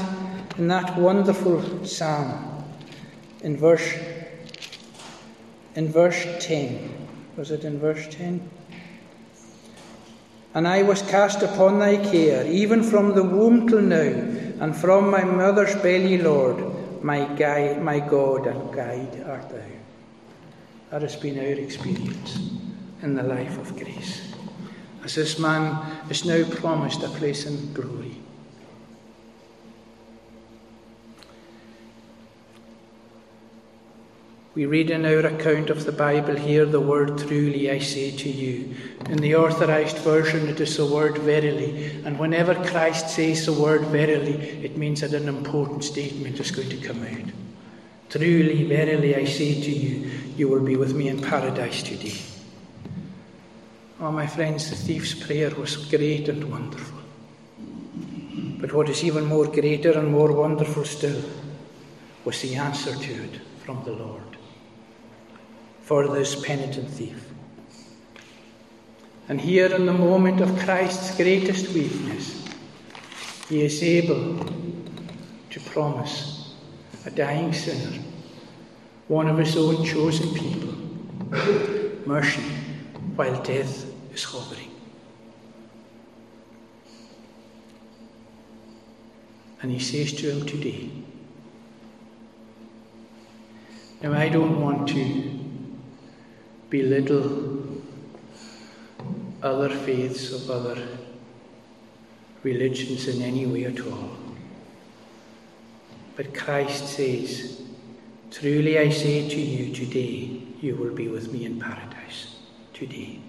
in 0.58 0.68
that 0.68 0.98
wonderful 0.98 1.86
psalm, 1.86 2.64
in 3.42 3.58
verse, 3.58 3.94
in 5.76 5.92
verse 5.92 6.26
10, 6.40 7.08
was 7.38 7.52
it 7.52 7.64
in 7.64 7.80
verse 7.80 8.08
10? 8.10 8.50
And 10.54 10.68
I 10.68 10.84
was 10.84 11.02
cast 11.04 11.44
upon 11.44 11.80
thy 11.80 11.98
care, 11.98 12.46
even 12.48 12.82
from 12.82 13.14
the 13.14 13.24
womb 13.24 13.68
till 13.68 13.82
now, 13.82 14.10
and 14.60 14.76
from 14.76 15.12
my 15.12 15.24
mother's 15.24 15.76
belly, 15.76 16.18
Lord, 16.18 16.77
my 17.08 17.24
guide, 17.36 17.82
my 17.82 18.00
God 18.02 18.48
and 18.48 18.74
guide 18.74 19.24
art 19.26 19.50
thou. 19.50 19.72
That 20.92 21.04
has 21.04 21.16
been 21.16 21.40
our 21.40 21.46
experience 21.46 22.38
in 23.02 23.16
the 23.16 23.24
life 23.24 23.58
of 23.58 23.78
grace 23.78 24.34
as 25.06 25.16
this 25.16 25.40
man 25.40 25.64
is 26.10 26.26
now 26.26 26.44
promised 26.56 27.02
a 27.04 27.08
place 27.08 27.46
in 27.46 27.72
glory. 27.72 28.18
We 34.58 34.66
read 34.66 34.90
in 34.90 35.06
our 35.06 35.20
account 35.20 35.70
of 35.70 35.86
the 35.86 35.92
Bible 35.92 36.36
here 36.36 36.66
the 36.66 36.82
word 36.82 37.20
truly, 37.20 37.70
I 37.70 37.78
say 37.78 38.10
to 38.10 38.28
you. 38.28 38.74
In 39.08 39.18
the 39.18 39.36
authorized 39.36 40.00
version, 40.00 40.48
it 40.48 40.60
is 40.60 40.78
the 40.78 40.86
word 40.88 41.20
verily. 41.20 41.92
And 42.04 42.18
whenever 42.18 42.56
Christ 42.56 43.12
says 43.12 43.46
the 43.46 43.54
word 43.54 43.82
verily, 43.82 44.34
it 44.64 44.76
means 44.76 45.02
that 45.02 45.14
an 45.14 45.28
important 45.28 45.84
statement 45.84 46.40
is 46.40 46.50
going 46.50 46.70
to 46.70 46.78
come 46.78 47.04
out. 47.04 47.32
Truly, 48.10 48.64
verily, 48.64 49.16
I 49.16 49.26
say 49.26 49.62
to 49.62 49.70
you, 49.70 50.10
you 50.36 50.48
will 50.48 50.66
be 50.66 50.76
with 50.76 50.96
me 50.96 51.10
in 51.10 51.22
paradise 51.22 51.84
today. 51.84 52.20
Oh, 54.00 54.12
my 54.12 54.26
friends, 54.26 54.72
the 54.72 54.76
thief's 54.76 55.14
prayer 55.14 55.52
was 55.52 55.76
great 55.86 56.30
and 56.30 56.50
wonderful. 56.50 56.98
But 58.60 58.74
what 58.74 58.90
is 58.90 59.04
even 59.04 59.26
more 59.26 59.46
greater 59.46 59.92
and 59.92 60.08
more 60.08 60.32
wonderful 60.32 60.84
still 60.84 61.22
was 62.26 62.42
the 62.42 62.56
answer 62.56 62.96
to 62.96 63.24
it 63.24 63.40
from 63.64 63.84
the 63.84 63.92
Lord 63.92 64.27
for 65.88 66.06
this 66.06 66.36
penitent 66.36 66.90
thief. 66.90 67.30
And 69.30 69.40
here, 69.40 69.74
in 69.74 69.86
the 69.86 69.94
moment 69.94 70.42
of 70.42 70.60
Christ's 70.60 71.16
greatest 71.16 71.74
weakness, 71.74 72.46
he 73.48 73.62
is 73.62 73.82
able 73.82 74.46
to 75.50 75.60
promise 75.62 76.56
a 77.06 77.12
dying 77.12 77.54
sinner, 77.54 78.04
one 79.08 79.30
of 79.30 79.38
his 79.38 79.56
own 79.56 79.86
chosen 79.86 80.34
people, 80.34 80.76
mercy 82.06 82.44
while 83.16 83.42
death 83.42 83.86
is 84.14 84.26
hovering. 84.26 84.72
And 89.62 89.72
he 89.72 89.80
says 89.80 90.12
to 90.20 90.32
him 90.32 90.46
today, 90.46 90.90
Now, 94.02 94.12
I 94.12 94.28
don't 94.28 94.60
want 94.62 94.90
to 94.90 95.37
belittle 96.70 97.82
other 99.42 99.70
faiths 99.70 100.32
of 100.32 100.50
other 100.50 100.88
religions 102.44 103.08
in 103.08 103.22
any 103.22 103.46
way 103.46 103.66
at 103.66 103.80
all. 103.82 104.12
But 106.16 106.34
Christ 106.34 106.88
says, 106.88 107.62
Truly 108.32 108.78
I 108.78 108.90
say 108.90 109.30
to 109.30 109.40
you, 109.40 109.74
today 109.74 110.42
you 110.62 110.76
will 110.76 110.94
be 110.94 111.08
with 111.08 111.32
me 111.32 111.46
in 111.46 111.60
paradise. 111.60 112.36
Today. 112.74 113.20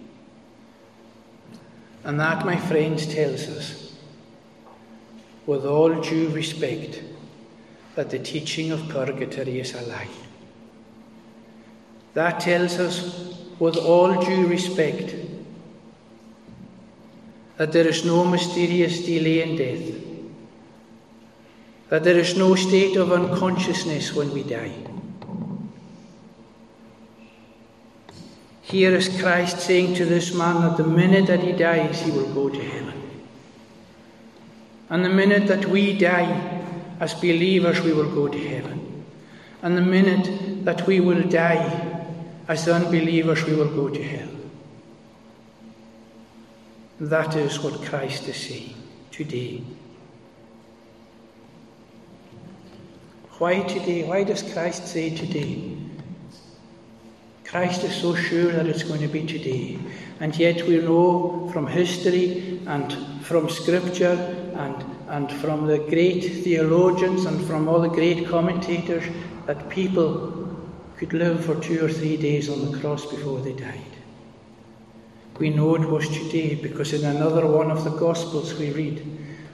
And 2.05 2.19
that, 2.21 2.45
my 2.45 2.57
friends, 2.57 3.07
tells 3.07 3.49
us, 3.49 3.97
with 5.47 5.65
all 5.65 6.01
due 6.01 6.29
respect, 6.31 7.03
that 7.95 8.11
the 8.11 8.19
teaching 8.19 8.71
of 8.71 8.89
purgatory 8.89 9.61
is 9.61 9.75
a 9.75 9.83
lie. 9.83 10.09
That 12.15 12.41
tells 12.41 12.79
us, 12.79 13.35
with 13.59 13.77
all 13.77 14.25
due 14.25 14.47
respect, 14.47 15.15
that 17.57 17.73
there 17.73 17.87
is 17.87 18.05
no 18.05 18.25
mysterious 18.25 19.05
delay 19.05 19.43
in 19.43 19.57
death, 19.57 19.95
that 21.89 22.05
there 22.05 22.19
is 22.19 22.37
no 22.37 22.55
state 22.55 22.97
of 22.97 23.13
unconsciousness 23.13 24.15
when 24.15 24.33
we 24.33 24.43
die. 24.45 24.73
Here 28.63 28.95
is 28.95 29.21
Christ 29.21 29.61
saying 29.61 29.95
to 29.95 30.05
this 30.05 30.35
man 30.35 30.61
that 30.61 30.77
the 30.77 30.85
minute 30.85 31.27
that 31.27 31.41
he 31.41 31.53
dies, 31.53 32.01
he 32.01 32.11
will 32.11 32.33
go 32.35 32.49
to 32.49 32.63
heaven. 32.63 33.03
And 34.91 35.05
the 35.05 35.09
minute 35.09 35.47
that 35.49 35.65
we 35.67 35.99
die 35.99 36.63
as 37.01 37.15
believers, 37.15 37.81
we 37.81 37.93
will 37.93 38.11
go 38.11 38.29
to 38.29 38.39
heaven. 38.39 39.05
And 39.63 39.77
the 39.77 39.83
minute 39.83 40.65
that 40.65 40.87
we 40.87 41.01
will 41.01 41.23
die 41.23 41.98
as 42.49 42.67
unbelievers, 42.67 43.45
we 43.45 43.55
will 43.55 43.69
go 43.69 43.91
to 43.91 44.03
hell. 44.03 44.29
That 46.99 47.37
is 47.37 47.61
what 47.61 47.83
Christ 47.83 48.27
is 48.27 48.37
saying 48.37 48.75
today. 49.11 49.63
Why 53.39 53.61
today? 53.61 54.03
Why 54.05 54.25
does 54.25 54.43
Christ 54.43 54.89
say 54.89 55.15
today? 55.15 55.77
Christ 57.45 57.85
is 57.85 57.95
so 57.95 58.15
sure 58.15 58.51
that 58.51 58.67
it's 58.67 58.83
going 58.83 59.01
to 59.01 59.09
be 59.09 59.25
today. 59.27 59.79
And 60.21 60.37
yet 60.37 60.67
we 60.67 60.79
know 60.79 61.49
from 61.53 61.67
history 61.67 62.61
and 62.67 62.93
from 63.25 63.49
scripture 63.49 64.19
and, 64.55 64.85
and 65.09 65.31
from 65.41 65.67
the 65.67 65.79
great 65.79 66.43
theologians 66.43 67.27
and 67.27 67.47
from 67.47 67.69
all 67.69 67.81
the 67.81 67.89
great 67.89 68.27
commentators 68.27 69.05
that 69.47 69.69
people 69.69 70.48
could 70.99 71.13
live 71.13 71.45
for 71.45 71.55
two 71.61 71.85
or 71.85 71.89
three 71.89 72.17
days 72.17 72.51
on 72.51 72.73
the 72.73 72.79
cross 72.81 73.07
before 73.07 73.39
they 73.41 73.53
died. 73.53 73.81
We 75.39 75.51
know 75.51 75.77
it 75.77 75.89
was 75.89 76.09
today 76.09 76.57
because 76.57 76.93
in 76.93 77.05
another 77.05 77.47
one 77.47 77.71
of 77.71 77.85
the 77.85 77.91
Gospels 77.91 78.55
we 78.55 78.73
read 78.73 79.07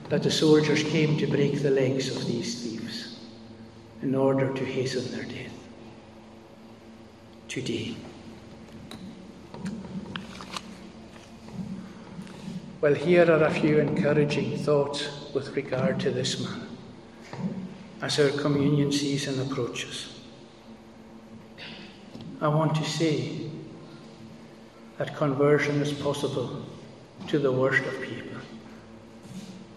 that 0.09 0.23
the 0.23 0.31
soldiers 0.31 0.81
came 0.83 1.17
to 1.19 1.27
break 1.27 1.61
the 1.61 1.69
legs 1.69 2.15
of 2.15 2.25
these 2.25 2.63
thieves 2.63 3.19
in 4.01 4.15
order 4.15 4.51
to 4.51 4.65
hasten 4.65 5.11
their 5.11 5.25
death 5.25 5.53
today. 7.47 7.95
Well, 12.81 12.95
here 12.95 13.29
are 13.31 13.43
a 13.43 13.51
few 13.51 13.77
encouraging 13.77 14.57
thoughts 14.57 15.31
with 15.33 15.55
regard 15.55 15.99
to 15.99 16.09
this 16.09 16.39
man 16.39 16.67
as 18.01 18.19
our 18.19 18.29
communion 18.29 18.91
season 18.91 19.39
approaches. 19.41 20.14
I 22.45 22.47
want 22.47 22.75
to 22.75 22.83
say 22.83 23.39
that 24.99 25.15
conversion 25.15 25.81
is 25.81 25.91
possible 25.91 26.63
to 27.25 27.39
the 27.39 27.51
worst 27.51 27.83
of 27.83 27.99
people, 28.03 28.37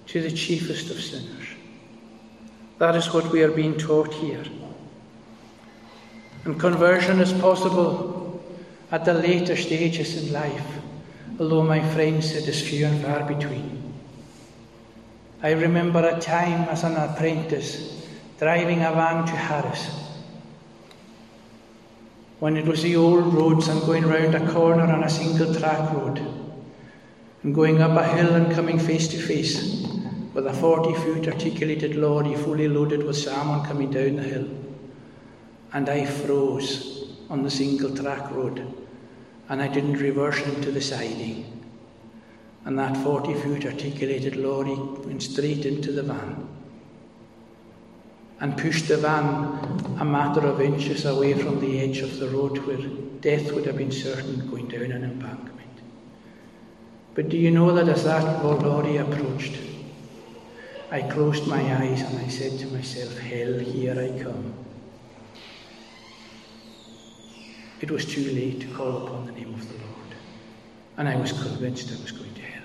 to 0.08 0.20
the 0.20 0.30
chiefest 0.30 0.90
of 0.90 1.00
sinners. 1.00 1.46
That 2.76 2.94
is 2.94 3.14
what 3.14 3.32
we 3.32 3.42
are 3.42 3.50
being 3.50 3.78
taught 3.78 4.12
here. 4.12 4.44
And 6.44 6.60
conversion 6.60 7.20
is 7.20 7.32
possible 7.32 8.38
at 8.90 9.06
the 9.06 9.14
later 9.14 9.56
stages 9.56 10.22
in 10.22 10.30
life, 10.34 10.70
although, 11.40 11.62
my 11.62 11.80
friends, 11.94 12.34
it 12.34 12.46
is 12.46 12.60
few 12.60 12.84
and 12.84 13.02
far 13.02 13.24
between. 13.24 13.94
I 15.42 15.52
remember 15.52 16.06
a 16.06 16.20
time 16.20 16.68
as 16.68 16.84
an 16.84 16.96
apprentice 16.96 18.04
driving 18.38 18.82
a 18.82 18.92
van 18.92 19.24
to 19.24 19.32
Harris 19.32 20.07
when 22.40 22.56
it 22.56 22.66
was 22.66 22.82
the 22.82 22.96
old 22.96 23.32
roads 23.34 23.68
and 23.68 23.80
going 23.82 24.06
round 24.06 24.34
a 24.34 24.52
corner 24.52 24.84
on 24.84 25.04
a 25.04 25.10
single 25.10 25.54
track 25.54 25.92
road 25.92 26.18
and 27.42 27.54
going 27.54 27.80
up 27.82 27.96
a 27.98 28.04
hill 28.04 28.34
and 28.34 28.52
coming 28.52 28.78
face 28.78 29.08
to 29.08 29.18
face 29.18 29.86
with 30.34 30.46
a 30.46 30.52
40 30.52 30.94
foot 30.94 31.28
articulated 31.28 31.96
lorry 31.96 32.34
fully 32.36 32.68
loaded 32.68 33.02
with 33.02 33.16
salmon 33.16 33.64
coming 33.64 33.90
down 33.90 34.16
the 34.16 34.22
hill 34.22 34.48
and 35.72 35.88
I 35.88 36.04
froze 36.06 37.16
on 37.28 37.42
the 37.42 37.50
single 37.50 37.94
track 37.94 38.30
road 38.30 38.74
and 39.48 39.62
I 39.62 39.68
didn't 39.68 39.94
reverse 39.94 40.42
into 40.42 40.70
the 40.70 40.80
siding. 40.80 41.54
And 42.64 42.78
that 42.78 42.96
40 42.98 43.34
foot 43.34 43.64
articulated 43.64 44.36
lorry 44.36 44.74
went 44.74 45.22
straight 45.22 45.64
into 45.64 45.92
the 45.92 46.02
van. 46.02 46.48
And 48.40 48.56
pushed 48.56 48.88
the 48.88 48.96
van 48.96 49.96
a 50.00 50.04
matter 50.04 50.40
of 50.46 50.60
inches 50.60 51.04
away 51.04 51.34
from 51.34 51.60
the 51.60 51.80
edge 51.80 51.98
of 51.98 52.18
the 52.18 52.28
road 52.28 52.58
where 52.58 52.76
death 53.20 53.52
would 53.52 53.66
have 53.66 53.76
been 53.76 53.90
certain 53.90 54.48
going 54.48 54.68
down 54.68 54.92
an 54.92 55.02
embankment. 55.02 55.54
But 57.14 57.28
do 57.28 57.36
you 57.36 57.50
know 57.50 57.74
that 57.74 57.88
as 57.88 58.04
that 58.04 58.44
lorry 58.44 58.98
approached, 58.98 59.58
I 60.90 61.02
closed 61.02 61.48
my 61.48 61.60
eyes 61.60 62.02
and 62.02 62.18
I 62.18 62.28
said 62.28 62.58
to 62.60 62.66
myself, 62.68 63.18
Hell, 63.18 63.58
here 63.58 63.98
I 63.98 64.22
come. 64.22 64.54
It 67.80 67.90
was 67.90 68.06
too 68.06 68.30
late 68.32 68.60
to 68.60 68.68
call 68.68 69.06
upon 69.06 69.26
the 69.26 69.32
name 69.32 69.52
of 69.52 69.68
the 69.68 69.74
Lord, 69.74 70.14
and 70.96 71.08
I 71.08 71.16
was 71.16 71.32
convinced 71.32 71.92
I 71.92 72.00
was 72.02 72.12
going 72.12 72.34
to 72.34 72.42
hell. 72.42 72.62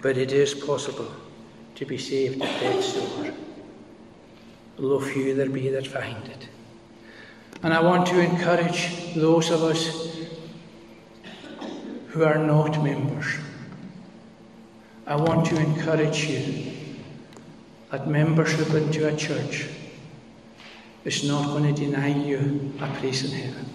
But 0.00 0.16
it 0.16 0.32
is 0.32 0.54
possible 0.54 1.12
to 1.78 1.86
be 1.86 1.96
saved 1.96 2.42
at 2.42 2.60
death's 2.60 2.94
door, 2.94 3.32
although 4.78 4.98
few 4.98 5.32
there 5.36 5.48
be 5.48 5.68
that 5.68 5.86
find 5.86 6.26
it. 6.26 6.48
And 7.62 7.72
I 7.72 7.80
want 7.80 8.08
to 8.08 8.18
encourage 8.18 9.14
those 9.14 9.50
of 9.50 9.62
us 9.62 10.18
who 12.08 12.24
are 12.24 12.38
not 12.38 12.82
members. 12.82 13.26
I 15.06 15.14
want 15.14 15.46
to 15.46 15.56
encourage 15.56 16.24
you 16.24 16.72
that 17.92 18.08
membership 18.08 18.70
into 18.70 19.06
a 19.06 19.16
church 19.16 19.68
is 21.04 21.22
not 21.22 21.46
going 21.46 21.72
to 21.72 21.80
deny 21.80 22.08
you 22.08 22.74
a 22.80 22.88
place 22.94 23.22
in 23.24 23.30
heaven. 23.30 23.66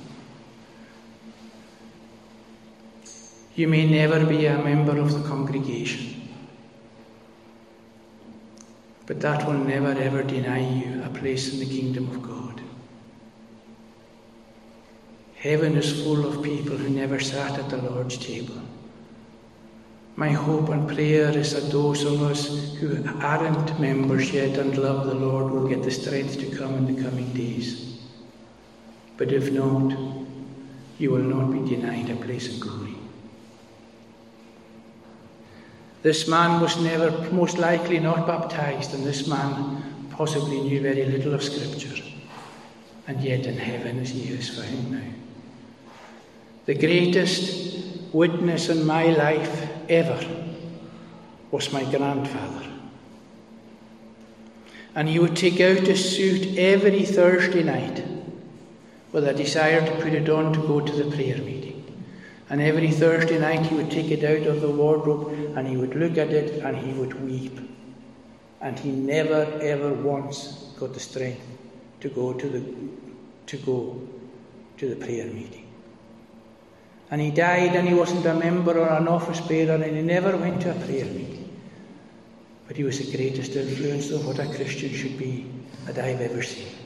You 3.56 3.70
may 3.70 3.90
never 3.90 4.26
be 4.26 4.46
a 4.48 4.58
member 4.58 4.98
of 4.98 5.14
the 5.14 5.26
congregation, 5.26 6.13
but 9.06 9.20
that 9.20 9.46
will 9.46 9.54
never 9.54 9.92
ever 9.92 10.24
deny 10.24 10.60
you 10.60 11.04
a 11.04 11.10
place 11.10 11.54
in 11.54 11.60
the 11.60 11.66
kingdom 11.66 12.10
of 12.10 12.22
God. 12.22 12.62
Heaven 15.36 15.76
is 15.76 16.04
full 16.04 16.26
of 16.26 16.42
people 16.42 16.78
who 16.78 16.90
never 16.90 17.20
sat 17.20 17.60
at 17.60 17.70
the 17.70 17.78
Lord's 17.78 18.18
table. 18.18 18.62
My 20.16 20.30
hope 20.30 20.70
and 20.70 20.88
prayer 20.88 21.30
is 21.32 21.54
that 21.54 21.72
those 21.72 22.04
of 22.04 22.22
us 22.22 22.76
who 22.76 23.04
aren't 23.20 23.80
members 23.80 24.32
yet 24.32 24.58
and 24.58 24.78
love 24.78 25.06
the 25.06 25.16
Lord 25.16 25.52
will 25.52 25.68
get 25.68 25.84
the 25.84 25.92
strength 25.92 26.40
to 26.40 26.56
come 26.56 26.76
in 26.76 26.96
the 26.96 27.04
coming 27.04 27.34
days. 27.34 28.00
But 29.18 29.32
if 29.32 29.52
not, 29.52 29.98
you 31.00 31.12
will 31.12 31.24
not 31.24 31.52
be 31.52 31.76
denied 31.76 32.10
a 32.10 32.16
place 32.16 32.54
in 32.54 32.60
glory. 32.60 32.93
This 36.04 36.28
man 36.28 36.60
was 36.60 36.78
never, 36.82 37.12
most 37.32 37.58
likely, 37.58 37.98
not 37.98 38.28
baptized, 38.28 38.94
and 38.94 39.06
this 39.06 39.26
man 39.26 40.10
possibly 40.12 40.60
knew 40.60 40.82
very 40.82 41.06
little 41.06 41.34
of 41.34 41.42
Scripture. 41.42 42.04
And 43.08 43.22
yet 43.22 43.46
in 43.46 43.58
heaven 43.58 44.00
is 44.00 44.12
him 44.12 44.92
now. 44.92 45.14
The 46.66 46.76
greatest 46.76 48.14
witness 48.14 48.68
in 48.68 48.86
my 48.86 49.06
life 49.08 49.70
ever 49.90 50.20
was 51.52 51.72
my 51.72 51.84
grandfather. 51.84 52.68
And 54.96 55.08
he 55.08 55.20
would 55.20 55.38
take 55.38 55.62
out 55.62 55.88
a 55.88 55.96
suit 55.96 56.58
every 56.58 57.04
Thursday 57.06 57.64
night 57.64 58.04
with 59.14 59.28
a 59.28 59.34
desire 59.34 59.86
to 59.86 60.02
put 60.04 60.14
it 60.14 60.30
on 60.30 60.52
to 60.54 60.60
go 60.60 60.82
to 60.82 60.92
the 60.92 61.16
prayer 61.16 61.38
meeting. 61.38 61.63
And 62.54 62.62
every 62.62 62.92
Thursday 62.92 63.40
night 63.40 63.66
he 63.66 63.74
would 63.74 63.90
take 63.90 64.12
it 64.12 64.24
out 64.24 64.46
of 64.46 64.62
the 64.62 64.70
wardrobe 64.70 65.34
and 65.58 65.68
he 65.68 65.76
would 65.76 65.96
look 65.96 66.20
at 66.20 66.30
it 66.30 66.64
and 66.64 66.78
he 66.78 66.94
would 66.94 67.20
weep. 67.28 67.60
And 68.62 68.78
he 68.78 68.92
never 68.92 69.58
ever 69.60 69.92
once 69.92 70.70
got 70.78 70.94
the 70.94 71.00
strength 71.00 71.42
to 72.02 72.10
go 72.10 72.32
to 72.32 72.48
the 72.48 72.64
to 73.48 73.58
go 73.58 74.08
to 74.78 74.88
the 74.88 74.96
prayer 74.96 75.26
meeting. 75.26 75.66
And 77.10 77.22
he 77.22 77.32
died 77.32 77.76
and 77.76 77.88
he 77.88 77.96
wasn't 77.96 78.28
a 78.28 78.36
member 78.36 78.78
or 78.78 78.88
an 78.88 79.08
office 79.08 79.42
bearer 79.42 79.84
and 79.84 79.98
he 79.98 80.04
never 80.04 80.38
went 80.38 80.62
to 80.62 80.70
a 80.70 80.86
prayer 80.86 81.06
meeting. 81.06 81.60
But 82.68 82.78
he 82.78 82.84
was 82.84 83.00
the 83.00 83.18
greatest 83.18 83.56
influence 83.56 84.12
of 84.12 84.28
what 84.28 84.38
a 84.38 84.46
Christian 84.46 84.94
should 84.94 85.18
be 85.18 85.50
that 85.86 85.98
I've 85.98 86.22
ever 86.22 86.44
seen. 86.44 86.83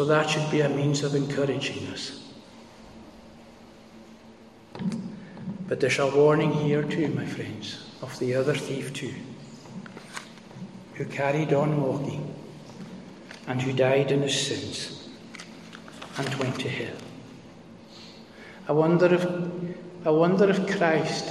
So 0.00 0.06
that 0.06 0.30
should 0.30 0.50
be 0.50 0.62
a 0.62 0.68
means 0.70 1.02
of 1.02 1.14
encouraging 1.14 1.86
us. 1.88 2.22
But 5.68 5.78
there's 5.78 5.98
a 5.98 6.06
warning 6.06 6.52
here 6.52 6.82
too, 6.82 7.08
my 7.08 7.26
friends, 7.26 7.84
of 8.00 8.18
the 8.18 8.34
other 8.34 8.54
thief 8.54 8.94
too, 8.94 9.12
who 10.94 11.04
carried 11.04 11.52
on 11.52 11.82
walking 11.82 12.34
and 13.46 13.60
who 13.60 13.74
died 13.74 14.10
in 14.10 14.22
his 14.22 14.40
sins 14.40 15.10
and 16.16 16.34
went 16.36 16.58
to 16.60 16.70
hell. 16.70 16.96
I 18.70 18.72
wonder 18.72 19.14
if, 19.14 19.26
I 20.06 20.10
wonder 20.12 20.48
if 20.48 20.78
Christ, 20.78 21.28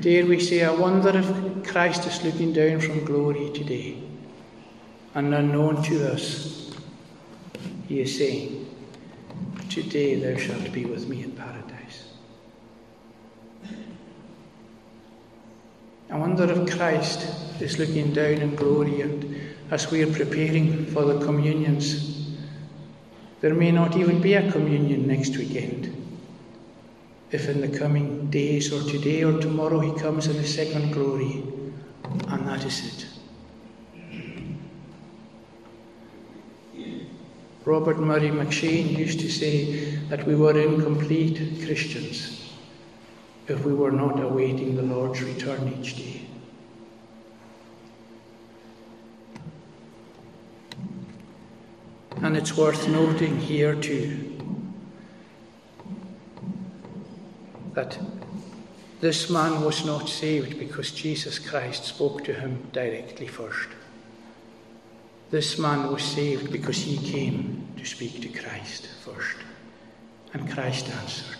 dare 0.00 0.26
we 0.26 0.38
say, 0.38 0.64
I 0.64 0.70
wonder 0.70 1.16
if 1.16 1.66
Christ 1.66 2.06
is 2.06 2.22
looking 2.22 2.52
down 2.52 2.80
from 2.80 3.06
glory 3.06 3.50
today 3.54 4.02
and 5.14 5.34
unknown 5.34 5.82
to 5.84 6.12
us, 6.12 6.67
he 7.88 8.00
is 8.00 8.16
saying, 8.16 8.66
Today 9.70 10.14
thou 10.16 10.38
shalt 10.38 10.72
be 10.72 10.84
with 10.84 11.08
me 11.08 11.22
in 11.22 11.32
paradise. 11.32 12.12
I 16.10 16.16
wonder 16.16 16.44
if 16.50 16.76
Christ 16.76 17.26
is 17.60 17.78
looking 17.78 18.12
down 18.12 18.42
in 18.42 18.54
glory 18.54 19.00
and 19.00 19.38
as 19.70 19.90
we 19.90 20.02
are 20.02 20.12
preparing 20.12 20.86
for 20.86 21.04
the 21.04 21.24
communions. 21.24 22.36
There 23.40 23.54
may 23.54 23.70
not 23.70 23.96
even 23.96 24.20
be 24.20 24.34
a 24.34 24.50
communion 24.50 25.06
next 25.06 25.36
weekend. 25.36 25.94
If 27.30 27.48
in 27.48 27.60
the 27.60 27.78
coming 27.78 28.30
days 28.30 28.72
or 28.72 28.82
today 28.90 29.22
or 29.22 29.38
tomorrow 29.38 29.80
he 29.80 29.92
comes 30.00 30.26
in 30.26 30.36
his 30.36 30.54
second 30.54 30.92
glory, 30.92 31.44
and 32.28 32.48
that 32.48 32.64
is 32.64 32.86
it. 32.86 33.17
Robert 37.68 37.98
Murray 37.98 38.30
M'Cheyne 38.30 38.96
used 38.96 39.20
to 39.20 39.28
say 39.28 39.90
that 40.08 40.26
we 40.26 40.34
were 40.34 40.58
incomplete 40.58 41.66
Christians 41.66 42.54
if 43.46 43.62
we 43.62 43.74
were 43.74 43.90
not 43.90 44.18
awaiting 44.18 44.74
the 44.74 44.80
Lord's 44.80 45.22
return 45.22 45.76
each 45.78 45.94
day. 45.98 46.22
And 52.22 52.38
it's 52.38 52.56
worth 52.56 52.88
noting 52.88 53.38
here 53.38 53.74
too 53.74 54.34
that 57.74 57.98
this 59.02 59.28
man 59.28 59.60
was 59.60 59.84
not 59.84 60.08
saved 60.08 60.58
because 60.58 60.90
Jesus 60.90 61.38
Christ 61.38 61.84
spoke 61.84 62.24
to 62.24 62.32
him 62.32 62.66
directly 62.72 63.26
first. 63.26 63.68
This 65.30 65.58
man 65.58 65.92
was 65.92 66.02
saved 66.02 66.50
because 66.50 66.78
he 66.78 66.96
came 66.98 67.68
to 67.76 67.84
speak 67.84 68.22
to 68.22 68.28
Christ 68.28 68.88
first. 69.04 69.36
And 70.32 70.50
Christ 70.50 70.88
answered. 70.88 71.36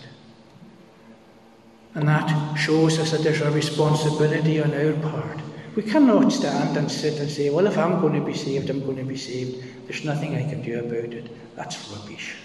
And 1.95 2.07
that 2.07 2.55
shows 2.55 2.99
us 2.99 3.11
that 3.11 3.23
there's 3.23 3.41
a 3.41 3.51
responsibility 3.51 4.61
on 4.61 4.73
our 4.73 4.93
part 5.11 5.39
we 5.75 5.83
cannot 5.83 6.31
stand 6.31 6.75
and 6.75 6.91
sit 6.91 7.19
and 7.19 7.29
say, 7.29 7.49
well, 7.49 7.65
if 7.65 7.77
I'm 7.77 8.01
going 8.01 8.13
to 8.13 8.25
be 8.25 8.33
saved, 8.33 8.69
I'm 8.69 8.83
going 8.83 8.97
to 8.97 9.03
be 9.03 9.15
saved. 9.15 9.63
There's 9.87 10.03
nothing 10.03 10.35
I 10.35 10.43
can 10.49 10.61
do 10.61 10.79
about 10.79 11.13
it. 11.13 11.55
That's 11.55 11.89
rubbish. 11.89 12.35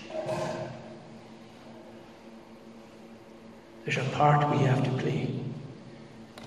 There's 3.85 3.97
a 3.97 4.09
part 4.11 4.49
we 4.51 4.59
have 4.59 4.85
to 4.85 4.91
play. 5.03 5.35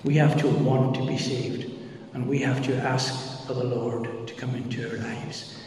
We 0.04 0.14
have 0.14 0.40
to 0.40 0.48
want 0.48 0.94
to 0.96 1.06
be 1.06 1.18
saved, 1.18 1.70
and 2.14 2.26
we 2.26 2.38
have 2.40 2.64
to 2.64 2.76
ask 2.76 3.27
for 3.48 3.54
the 3.54 3.64
Lord 3.64 4.28
to 4.28 4.34
come 4.34 4.54
into 4.54 4.86
our 4.86 4.98
lives. 4.98 5.58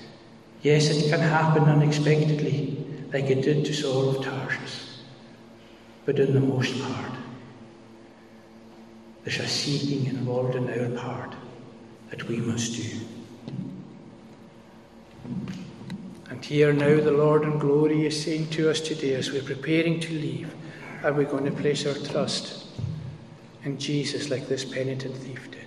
Yes, 0.61 0.87
it 0.89 1.09
can 1.09 1.19
happen 1.19 1.63
unexpectedly, 1.63 2.77
like 3.11 3.25
it 3.25 3.41
did 3.41 3.65
to 3.65 3.73
Saul 3.73 4.09
of 4.09 4.23
Tarsus, 4.23 5.01
but 6.05 6.19
in 6.19 6.35
the 6.35 6.39
most 6.39 6.79
part, 6.79 7.11
there's 9.23 9.39
a 9.39 9.47
seeking 9.47 10.05
involved 10.05 10.55
in 10.55 10.69
our 10.69 10.95
part 10.95 11.33
that 12.11 12.27
we 12.27 12.37
must 12.37 12.75
do. 12.75 12.99
And 16.29 16.45
here 16.45 16.73
now 16.73 17.01
the 17.01 17.11
Lord 17.11 17.43
in 17.43 17.57
glory 17.57 18.05
is 18.05 18.23
saying 18.23 18.49
to 18.51 18.69
us 18.69 18.79
today 18.79 19.15
as 19.15 19.31
we're 19.31 19.41
preparing 19.41 19.99
to 20.01 20.13
leave, 20.13 20.53
are 21.03 21.13
we 21.13 21.25
going 21.25 21.45
to 21.45 21.51
place 21.51 21.87
our 21.87 21.95
trust 21.95 22.67
in 23.63 23.79
Jesus 23.79 24.29
like 24.29 24.47
this 24.47 24.63
penitent 24.63 25.17
thief 25.17 25.49
did? 25.49 25.60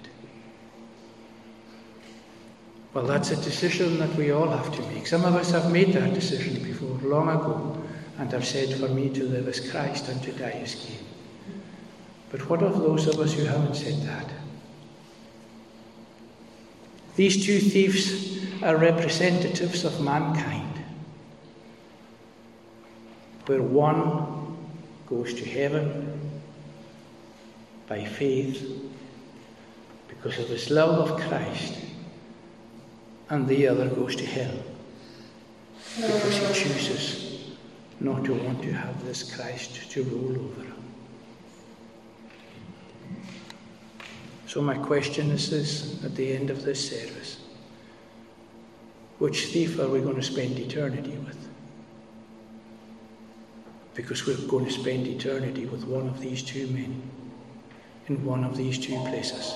Well, 2.95 3.07
that's 3.07 3.33
a 3.33 3.37
decision 3.37 3.99
that 3.99 4.15
we 4.15 4.31
all 4.31 4.49
have 4.49 4.73
to 4.77 4.83
make. 4.93 5.09
Some 5.09 5.25
of 5.25 5.35
us 5.35 5.51
have 5.51 5.73
made 5.73 5.93
that 5.95 6.15
decision 6.15 6.63
before, 6.63 6.97
long 7.03 7.29
ago, 7.29 7.83
and 8.19 8.31
have 8.31 8.45
said, 8.45 8.73
For 8.79 8.89
me 8.89 9.11
to 9.11 9.25
live 9.25 9.49
as 9.49 9.69
Christ 9.69 10.09
and 10.09 10.23
to 10.23 10.31
die 10.33 10.61
as 10.63 10.77
gain. 10.77 11.05
But 12.31 12.49
what 12.49 12.63
of 12.63 12.79
those 12.79 13.09
of 13.09 13.19
us 13.19 13.33
who 13.33 13.45
haven't 13.45 13.75
said 13.75 14.01
that? 14.03 14.31
These 17.17 17.45
two 17.45 17.59
thieves 17.59 18.63
are 18.63 18.77
representatives 18.77 19.85
of 19.85 20.01
mankind, 20.01 20.79
where 23.47 23.63
one 23.63 24.57
goes 25.09 25.35
to 25.35 25.45
heaven 25.45 26.31
by 27.89 28.05
faith 28.05 28.67
because 30.09 30.39
of 30.39 30.49
his 30.49 30.71
love 30.71 31.11
of 31.11 31.21
Christ, 31.21 31.84
and 33.31 33.49
the 33.49 33.67
other 33.67 33.89
goes 33.89 34.17
to 34.17 34.27
hell 34.27 34.55
because 35.97 36.37
he 36.37 36.65
chooses 36.65 37.55
not 38.01 38.25
to 38.25 38.35
want 38.35 38.63
to 38.63 38.73
have 38.73 39.05
this 39.05 39.35
Christ 39.35 39.91
to 39.93 40.03
rule 40.03 40.45
over 40.45 40.63
him. 40.63 40.85
So, 44.47 44.61
my 44.61 44.77
question 44.77 45.31
is 45.31 45.51
this 45.51 46.05
at 46.05 46.15
the 46.15 46.33
end 46.33 46.51
of 46.51 46.65
this 46.65 46.91
service 46.91 47.39
Which 49.19 49.47
thief 49.47 49.79
are 49.79 49.89
we 49.89 50.01
going 50.01 50.17
to 50.17 50.23
spend 50.23 50.59
eternity 50.59 51.17
with? 51.19 51.49
Because 53.95 54.27
we're 54.27 54.37
going 54.49 54.67
to 54.67 54.73
spend 54.73 55.07
eternity 55.07 55.67
with 55.67 55.85
one 55.85 56.09
of 56.09 56.21
these 56.21 56.43
two 56.43 56.67
men 56.69 57.03
in 58.09 58.25
one 58.25 58.45
of 58.45 58.57
these 58.57 58.79
two 58.79 58.99
places. 59.05 59.55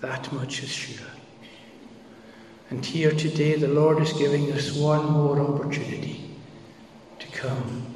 That 0.00 0.30
much 0.32 0.62
is 0.62 0.70
sure. 0.70 1.15
And 2.70 2.84
here 2.84 3.12
today, 3.12 3.54
the 3.54 3.68
Lord 3.68 4.02
is 4.02 4.12
giving 4.12 4.52
us 4.52 4.72
one 4.72 5.04
more 5.06 5.40
opportunity 5.40 6.30
to 7.18 7.26
come 7.28 7.86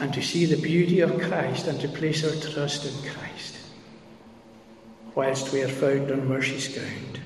and 0.00 0.12
to 0.14 0.22
see 0.22 0.46
the 0.46 0.60
beauty 0.60 1.00
of 1.00 1.20
Christ 1.20 1.66
and 1.66 1.78
to 1.80 1.88
place 1.88 2.24
our 2.24 2.50
trust 2.52 2.86
in 2.86 3.10
Christ 3.10 3.58
whilst 5.14 5.52
we 5.52 5.62
are 5.62 5.68
found 5.68 6.10
on 6.12 6.28
mercy's 6.28 6.68
ground. 6.68 7.20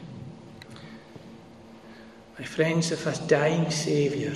My 2.38 2.44
friends, 2.44 2.92
if 2.92 3.06
a 3.06 3.26
dying 3.26 3.70
Saviour 3.70 4.32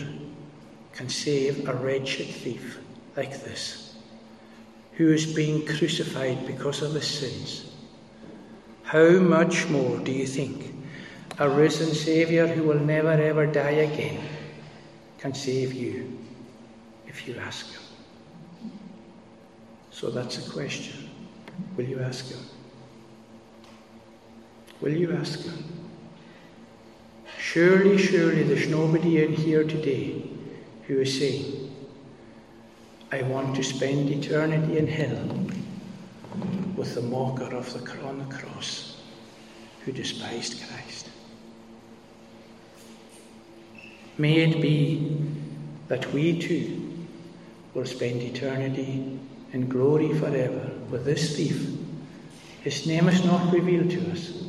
can 0.93 1.09
save 1.09 1.69
a 1.69 1.75
wretched 1.75 2.27
thief 2.27 2.79
like 3.17 3.43
this, 3.45 3.97
who 4.95 5.13
is 5.13 5.33
being 5.33 5.67
crucified 5.67 6.47
because 6.47 6.83
of 6.83 6.95
his 6.95 7.07
sins, 7.07 7.73
how 8.83 9.09
much 9.11 9.69
more 9.69 9.99
do 9.99 10.13
you 10.13 10.27
think 10.27 10.74
a 11.39 11.49
risen 11.49 11.93
Saviour 11.95 12.47
who 12.47 12.63
will 12.63 12.79
never 12.79 13.11
ever 13.11 13.47
die 13.47 13.83
again 13.89 14.21
can 15.19 15.35
save 15.35 15.73
you 15.73 16.19
if 17.07 17.27
you 17.27 17.37
ask 17.39 17.73
Him? 17.73 17.83
So 19.91 20.11
that's 20.11 20.47
a 20.47 20.51
question. 20.51 21.11
Will 21.77 21.87
you 21.87 22.01
ask 22.01 22.29
Him? 22.29 22.41
Will 24.81 24.95
you 24.95 25.13
ask 25.13 25.41
Him? 25.41 25.65
Surely, 27.39 27.99
surely 27.99 28.43
there's 28.43 28.69
nobody 28.69 29.25
in 29.25 29.33
here 29.33 29.65
today 29.65 30.23
who 30.87 31.01
is 31.01 31.19
saying, 31.19 31.75
I 33.13 33.23
want 33.23 33.55
to 33.57 33.63
spend 33.63 34.11
eternity 34.11 34.79
in 34.79 34.87
hell 34.87 35.47
with 36.77 36.95
the 36.95 37.03
mocker 37.03 37.55
of 37.55 37.73
the, 37.73 38.07
on 38.07 38.19
the 38.19 38.35
cross 38.35 39.01
who 39.85 39.93
despised 39.93 40.61
Christ. 40.67 40.84
May 44.17 44.37
it 44.37 44.61
be 44.61 45.21
that 45.89 46.13
we 46.13 46.39
too 46.39 47.07
will 47.75 47.87
spend 47.87 48.23
eternity 48.23 49.19
in 49.53 49.69
glory 49.69 50.15
forever 50.15 50.71
with 50.91 51.05
this 51.05 51.37
thief. 51.37 51.77
His 52.63 52.87
name 52.87 53.09
is 53.09 53.25
not 53.25 53.53
revealed 53.53 53.91
to 53.91 54.11
us. 54.13 54.45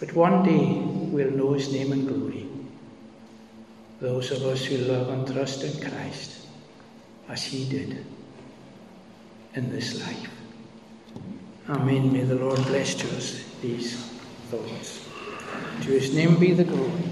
But 0.00 0.14
one 0.14 0.44
day 0.44 0.80
we'll 0.82 1.30
know 1.30 1.52
his 1.52 1.72
name 1.72 1.92
and 1.92 2.06
glory. 2.06 2.48
Those 4.00 4.30
of 4.30 4.42
us 4.42 4.64
who 4.64 4.78
love 4.78 5.08
and 5.08 5.26
trust 5.26 5.64
in 5.64 5.90
Christ 5.90 6.46
as 7.28 7.42
he 7.42 7.68
did 7.68 8.04
in 9.54 9.70
this 9.70 10.00
life. 10.00 10.30
Amen. 11.68 12.12
May 12.12 12.24
the 12.24 12.34
Lord 12.34 12.62
bless 12.64 12.94
to 12.96 13.16
us 13.16 13.44
these 13.62 13.96
thoughts. 14.50 15.08
To 15.82 15.90
his 15.90 16.14
name 16.14 16.38
be 16.38 16.52
the 16.52 16.64
glory. 16.64 17.04